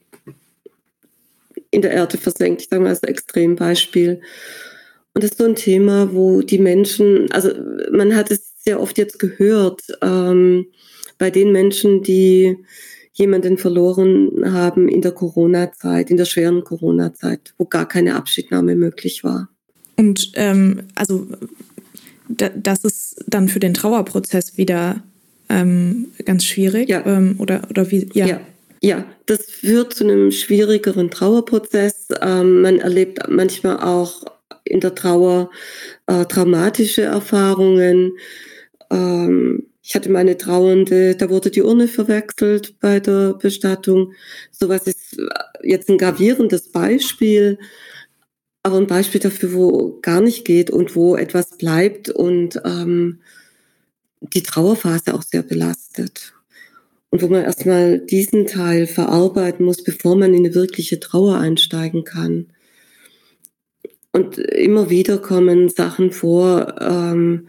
in 1.69 1.81
der 1.81 1.91
Erde 1.91 2.17
versenkt? 2.17 2.61
Ich 2.61 2.69
sage 2.69 2.81
mal 2.81 2.89
als 2.89 3.03
Extrembeispiel. 3.03 4.21
Und 5.13 5.23
das 5.23 5.31
ist 5.31 5.37
so 5.39 5.45
ein 5.45 5.55
Thema, 5.55 6.13
wo 6.13 6.41
die 6.41 6.59
Menschen, 6.59 7.31
also 7.31 7.51
man 7.91 8.15
hat 8.15 8.31
es 8.31 8.53
sehr 8.63 8.79
oft 8.79 8.97
jetzt 8.97 9.19
gehört, 9.19 9.81
ähm, 10.01 10.67
bei 11.21 11.29
den 11.29 11.51
Menschen, 11.51 12.01
die 12.01 12.57
jemanden 13.13 13.59
verloren 13.59 14.43
haben 14.43 14.89
in 14.89 15.01
der 15.01 15.11
Corona-Zeit, 15.11 16.09
in 16.09 16.17
der 16.17 16.25
schweren 16.25 16.63
Corona-Zeit, 16.63 17.53
wo 17.59 17.65
gar 17.65 17.87
keine 17.87 18.15
Abschiednahme 18.15 18.75
möglich 18.75 19.23
war. 19.23 19.47
Und 19.97 20.31
ähm, 20.33 20.81
also 20.95 21.27
das 22.27 22.85
ist 22.85 23.23
dann 23.27 23.49
für 23.49 23.59
den 23.59 23.75
Trauerprozess 23.75 24.57
wieder 24.57 25.03
ähm, 25.47 26.07
ganz 26.25 26.43
schwierig. 26.43 26.89
Ja. 26.89 27.05
Ähm, 27.05 27.35
oder, 27.37 27.61
oder 27.69 27.91
wie, 27.91 28.09
ja. 28.13 28.25
ja. 28.25 28.41
Ja, 28.81 29.05
das 29.27 29.45
führt 29.45 29.93
zu 29.93 30.05
einem 30.05 30.31
schwierigeren 30.31 31.11
Trauerprozess. 31.11 32.07
Ähm, 32.19 32.61
man 32.63 32.79
erlebt 32.79 33.19
manchmal 33.29 33.77
auch 33.77 34.25
in 34.63 34.79
der 34.79 34.95
Trauer 34.95 35.51
äh, 36.07 36.25
traumatische 36.25 37.03
Erfahrungen. 37.03 38.13
Ähm, 38.89 39.67
ich 39.83 39.95
hatte 39.95 40.11
meine 40.11 40.37
Trauernde, 40.37 41.15
da 41.15 41.29
wurde 41.29 41.49
die 41.49 41.63
Urne 41.63 41.87
verwechselt 41.87 42.79
bei 42.79 42.99
der 42.99 43.33
Bestattung. 43.33 44.13
Sowas 44.51 44.85
ist 44.85 45.17
jetzt 45.63 45.89
ein 45.89 45.97
gravierendes 45.97 46.71
Beispiel, 46.71 47.57
aber 48.63 48.77
ein 48.77 48.87
Beispiel 48.87 49.19
dafür, 49.19 49.53
wo 49.53 49.99
gar 50.01 50.21
nicht 50.21 50.45
geht 50.45 50.69
und 50.69 50.95
wo 50.95 51.15
etwas 51.15 51.57
bleibt 51.57 52.09
und 52.09 52.61
ähm, 52.63 53.21
die 54.19 54.43
Trauerphase 54.43 55.15
auch 55.15 55.23
sehr 55.23 55.41
belastet. 55.41 56.33
Und 57.09 57.23
wo 57.23 57.27
man 57.27 57.43
erstmal 57.43 57.99
diesen 57.99 58.45
Teil 58.45 58.85
verarbeiten 58.85 59.65
muss, 59.65 59.83
bevor 59.83 60.15
man 60.15 60.33
in 60.33 60.45
eine 60.45 60.55
wirkliche 60.55 60.99
Trauer 60.99 61.39
einsteigen 61.39 62.03
kann. 62.03 62.47
Und 64.13 64.37
immer 64.37 64.89
wieder 64.89 65.17
kommen 65.17 65.69
Sachen 65.69 66.11
vor, 66.11 66.75
ähm, 66.79 67.47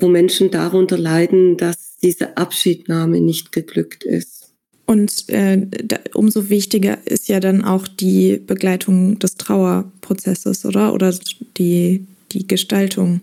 wo 0.00 0.08
Menschen 0.08 0.50
darunter 0.50 0.98
leiden, 0.98 1.56
dass 1.56 1.96
diese 2.02 2.36
Abschiednahme 2.36 3.20
nicht 3.20 3.52
geglückt 3.52 4.04
ist. 4.04 4.40
Und 4.86 5.28
äh, 5.28 5.66
da, 5.84 5.98
umso 6.14 6.48
wichtiger 6.50 6.98
ist 7.04 7.28
ja 7.28 7.38
dann 7.38 7.62
auch 7.64 7.86
die 7.86 8.38
Begleitung 8.44 9.20
des 9.20 9.36
Trauerprozesses, 9.36 10.64
oder? 10.64 10.92
Oder 10.92 11.14
die, 11.56 12.06
die 12.32 12.48
Gestaltung. 12.48 13.20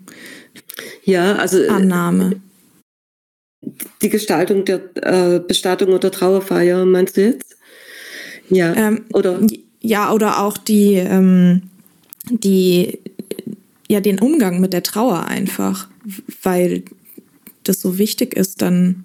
Ja, 1.03 1.35
also. 1.35 1.61
Äh, 1.61 1.67
Annahme. 1.67 2.41
Die 4.01 4.07
Gestaltung 4.07 4.63
der 4.63 4.81
äh, 4.95 5.39
Bestattung 5.39 5.89
oder 5.89 6.09
Trauerfeier, 6.09 6.85
meinst 6.85 7.17
du 7.17 7.25
jetzt? 7.25 7.57
Ja. 8.49 8.73
Ähm, 8.73 9.03
oder? 9.13 9.41
Ja, 9.81 10.13
oder 10.13 10.41
auch 10.41 10.57
die, 10.57 10.93
ähm, 10.93 11.63
die, 12.29 12.99
ja, 13.89 13.99
den 13.99 14.19
Umgang 14.19 14.61
mit 14.61 14.71
der 14.71 14.83
Trauer 14.83 15.25
einfach 15.25 15.89
weil 16.43 16.83
das 17.63 17.81
so 17.81 17.97
wichtig 17.97 18.35
ist, 18.35 18.61
dann 18.61 19.03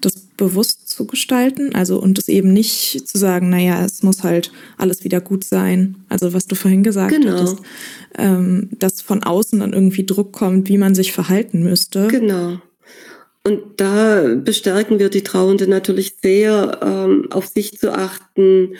das 0.00 0.14
bewusst 0.36 0.88
zu 0.88 1.06
gestalten, 1.06 1.74
also 1.74 2.00
und 2.00 2.18
es 2.18 2.28
eben 2.28 2.52
nicht 2.52 3.06
zu 3.06 3.18
sagen, 3.18 3.50
naja, 3.50 3.84
es 3.84 4.02
muss 4.02 4.24
halt 4.24 4.52
alles 4.76 5.04
wieder 5.04 5.20
gut 5.20 5.44
sein. 5.44 5.96
Also 6.08 6.34
was 6.34 6.46
du 6.46 6.56
vorhin 6.56 6.82
gesagt 6.82 7.14
genau. 7.14 7.32
hattest, 7.32 7.58
ähm, 8.18 8.68
dass 8.78 9.00
von 9.00 9.22
außen 9.22 9.60
dann 9.60 9.72
irgendwie 9.72 10.04
Druck 10.04 10.32
kommt, 10.32 10.68
wie 10.68 10.78
man 10.78 10.94
sich 10.94 11.12
verhalten 11.12 11.62
müsste. 11.62 12.08
Genau. 12.08 12.58
Und 13.44 13.80
da 13.80 14.36
bestärken 14.36 15.00
wir 15.00 15.08
die 15.08 15.24
Trauernde 15.24 15.66
natürlich 15.66 16.14
sehr, 16.22 16.78
ähm, 16.80 17.26
auf 17.32 17.48
sich 17.48 17.76
zu 17.76 17.92
achten 17.92 18.76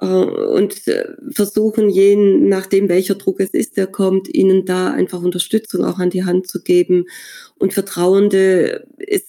äh, 0.00 0.06
und 0.06 0.88
äh, 0.88 1.04
versuchen, 1.30 1.88
je 1.88 2.16
nachdem, 2.16 2.88
welcher 2.88 3.14
Druck 3.14 3.38
es 3.38 3.50
ist, 3.50 3.76
der 3.76 3.86
kommt, 3.86 4.28
ihnen 4.28 4.64
da 4.64 4.90
einfach 4.90 5.22
Unterstützung 5.22 5.84
auch 5.84 6.00
an 6.00 6.10
die 6.10 6.24
Hand 6.24 6.48
zu 6.48 6.62
geben. 6.62 7.04
Und 7.58 7.74
für 7.74 7.84
Trauernde 7.84 8.88
ist 8.98 9.28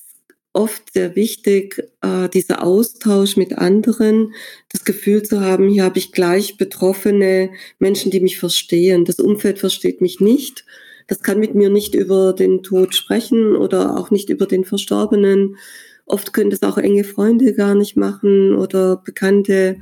oft 0.53 0.91
sehr 0.91 1.15
wichtig, 1.15 1.84
äh, 2.01 2.28
dieser 2.30 2.63
Austausch 2.63 3.38
mit 3.38 3.55
anderen, 3.55 4.34
das 4.71 4.86
Gefühl 4.86 5.21
zu 5.21 5.41
haben, 5.41 5.69
hier 5.69 5.84
habe 5.84 5.99
ich 5.99 6.11
gleich 6.11 6.57
betroffene 6.57 7.51
Menschen, 7.78 8.09
die 8.09 8.21
mich 8.21 8.39
verstehen. 8.39 9.05
Das 9.05 9.19
Umfeld 9.19 9.59
versteht 9.59 10.01
mich 10.01 10.19
nicht 10.19 10.65
das 11.08 11.22
kann 11.22 11.39
mit 11.39 11.56
mir 11.56 11.70
nicht 11.70 11.95
über 11.95 12.34
den 12.34 12.64
Tod 12.64 12.95
sprechen 12.95 13.56
oder 13.56 13.97
auch 13.97 14.12
nicht 14.12 14.30
über 14.30 14.45
den 14.45 14.66
Verstorbenen. 14.66 15.58
Oft 16.06 16.34
können 16.34 16.49
das 16.49 16.64
auch 16.64 16.78
enge 16.78 17.04
Freunde 17.04 17.54
gar 17.54 17.76
nicht 17.76 17.95
machen 17.95 18.56
oder 18.56 18.97
Bekannte. 18.97 19.78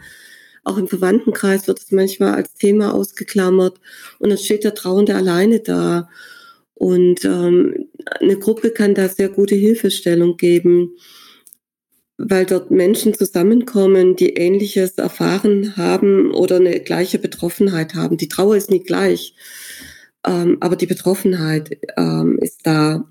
Auch 0.63 0.78
im 0.78 0.88
Verwandtenkreis 0.88 1.67
wird 1.67 1.80
es 1.80 1.91
manchmal 1.91 2.36
als 2.36 2.53
Thema 2.53 2.93
ausgeklammert 2.93 3.80
und 4.19 4.30
dann 4.30 4.38
steht 4.38 4.63
der 4.63 4.76
Trauernde 4.76 5.15
alleine 5.15 5.59
da. 5.59 6.09
Und 6.76 7.26
ähm, 7.26 7.89
eine 8.19 8.38
Gruppe 8.38 8.72
kann 8.72 8.95
da 8.95 9.07
sehr 9.07 9.30
gute 9.30 9.55
Hilfestellung 9.55 10.38
geben, 10.38 10.95
weil 12.17 12.45
dort 12.45 12.72
Menschen 12.72 13.13
zusammenkommen, 13.13 14.15
die 14.15 14.34
Ähnliches 14.34 14.93
erfahren 14.97 15.78
haben 15.78 16.32
oder 16.32 16.57
eine 16.57 16.80
gleiche 16.80 17.17
Betroffenheit 17.17 17.95
haben. 17.95 18.17
Die 18.17 18.30
Trauer 18.30 18.55
ist 18.57 18.69
nie 18.69 18.84
gleich. 18.84 19.36
Ähm, 20.26 20.57
aber 20.59 20.76
die 20.76 20.88
Betroffenheit 20.88 21.78
ähm, 21.97 22.38
ist 22.41 22.61
da. 22.63 23.07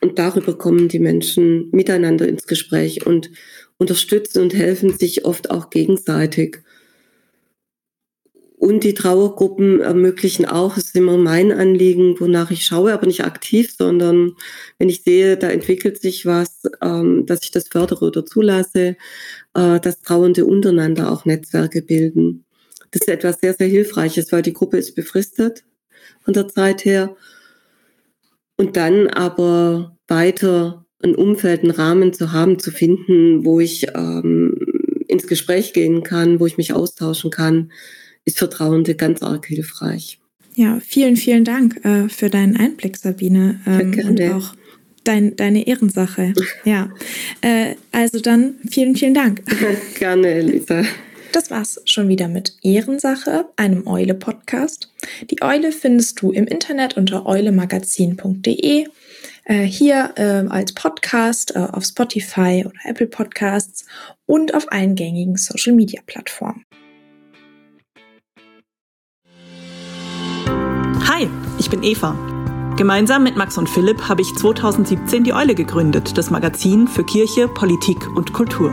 Und 0.00 0.18
darüber 0.18 0.56
kommen 0.56 0.88
die 0.88 1.00
Menschen 1.00 1.70
miteinander 1.72 2.28
ins 2.28 2.46
Gespräch 2.46 3.04
und 3.06 3.30
unterstützen 3.78 4.42
und 4.42 4.54
helfen 4.54 4.96
sich 4.96 5.24
oft 5.24 5.50
auch 5.50 5.70
gegenseitig. 5.70 6.62
Und 8.58 8.82
die 8.82 8.94
Trauergruppen 8.94 9.80
ermöglichen 9.80 10.44
auch, 10.44 10.76
es 10.76 10.86
ist 10.86 10.96
immer 10.96 11.16
mein 11.16 11.52
Anliegen, 11.52 12.18
wonach 12.18 12.50
ich 12.50 12.66
schaue, 12.66 12.92
aber 12.92 13.06
nicht 13.06 13.24
aktiv, 13.24 13.72
sondern 13.76 14.32
wenn 14.78 14.88
ich 14.88 15.04
sehe, 15.04 15.36
da 15.36 15.48
entwickelt 15.48 16.00
sich 16.00 16.26
was, 16.26 16.62
ähm, 16.82 17.24
dass 17.24 17.44
ich 17.44 17.52
das 17.52 17.68
fördere 17.68 18.06
oder 18.06 18.26
zulasse, 18.26 18.96
äh, 19.54 19.80
dass 19.80 20.00
Trauernde 20.00 20.44
untereinander 20.44 21.12
auch 21.12 21.24
Netzwerke 21.24 21.82
bilden. 21.82 22.44
Das 22.90 23.02
ist 23.02 23.08
etwas 23.08 23.38
sehr, 23.40 23.54
sehr 23.54 23.68
Hilfreiches, 23.68 24.32
weil 24.32 24.42
die 24.42 24.54
Gruppe 24.54 24.78
ist 24.78 24.96
befristet 24.96 25.62
von 26.28 26.34
der 26.34 26.48
Zeit 26.48 26.84
her. 26.84 27.16
Und 28.58 28.76
dann 28.76 29.06
aber 29.08 29.96
weiter 30.08 30.84
ein 31.02 31.14
Umfeld, 31.14 31.62
einen 31.62 31.70
Rahmen 31.70 32.12
zu 32.12 32.32
haben, 32.32 32.58
zu 32.58 32.70
finden, 32.70 33.46
wo 33.46 33.60
ich 33.60 33.86
ähm, 33.94 34.54
ins 35.06 35.26
Gespräch 35.26 35.72
gehen 35.72 36.02
kann, 36.02 36.38
wo 36.38 36.44
ich 36.44 36.58
mich 36.58 36.74
austauschen 36.74 37.30
kann, 37.30 37.72
ist 38.26 38.38
für 38.38 38.50
Trauernde 38.50 38.94
ganz 38.94 39.22
arg 39.22 39.46
hilfreich. 39.46 40.18
Ja, 40.54 40.80
vielen, 40.84 41.16
vielen 41.16 41.44
Dank 41.44 41.82
äh, 41.86 42.10
für 42.10 42.28
deinen 42.28 42.58
Einblick, 42.58 42.98
Sabine. 42.98 43.60
Ähm, 43.66 43.94
ja, 43.94 44.06
und 44.06 44.22
auch 44.34 44.54
dein, 45.04 45.34
deine 45.34 45.66
Ehrensache. 45.66 46.34
Ja. 46.64 46.90
Äh, 47.40 47.76
also 47.90 48.20
dann 48.20 48.56
vielen, 48.70 48.96
vielen 48.96 49.14
Dank. 49.14 49.42
Gerne, 49.98 50.28
Elisa. 50.28 50.82
Das 51.32 51.50
war's 51.50 51.80
schon 51.84 52.08
wieder 52.08 52.28
mit 52.28 52.56
Ehrensache, 52.62 53.46
einem 53.56 53.86
Eule-Podcast. 53.86 54.90
Die 55.30 55.42
Eule 55.42 55.72
findest 55.72 56.22
du 56.22 56.32
im 56.32 56.46
Internet 56.46 56.96
unter 56.96 57.26
eulemagazin.de, 57.26 58.86
äh, 59.44 59.62
hier 59.62 60.14
äh, 60.16 60.46
als 60.48 60.72
Podcast 60.72 61.54
äh, 61.54 61.58
auf 61.58 61.84
Spotify 61.84 62.64
oder 62.66 62.78
Apple 62.84 63.06
Podcasts 63.06 63.84
und 64.26 64.54
auf 64.54 64.72
allen 64.72 64.94
gängigen 64.94 65.36
Social-Media-Plattformen. 65.36 66.64
Hi, 71.06 71.28
ich 71.58 71.68
bin 71.68 71.82
Eva. 71.82 72.16
Gemeinsam 72.76 73.24
mit 73.24 73.36
Max 73.36 73.58
und 73.58 73.68
Philipp 73.68 74.08
habe 74.08 74.22
ich 74.22 74.32
2017 74.34 75.24
die 75.24 75.32
Eule 75.32 75.54
gegründet, 75.54 76.16
das 76.16 76.30
Magazin 76.30 76.86
für 76.86 77.04
Kirche, 77.04 77.48
Politik 77.48 78.06
und 78.14 78.32
Kultur. 78.32 78.72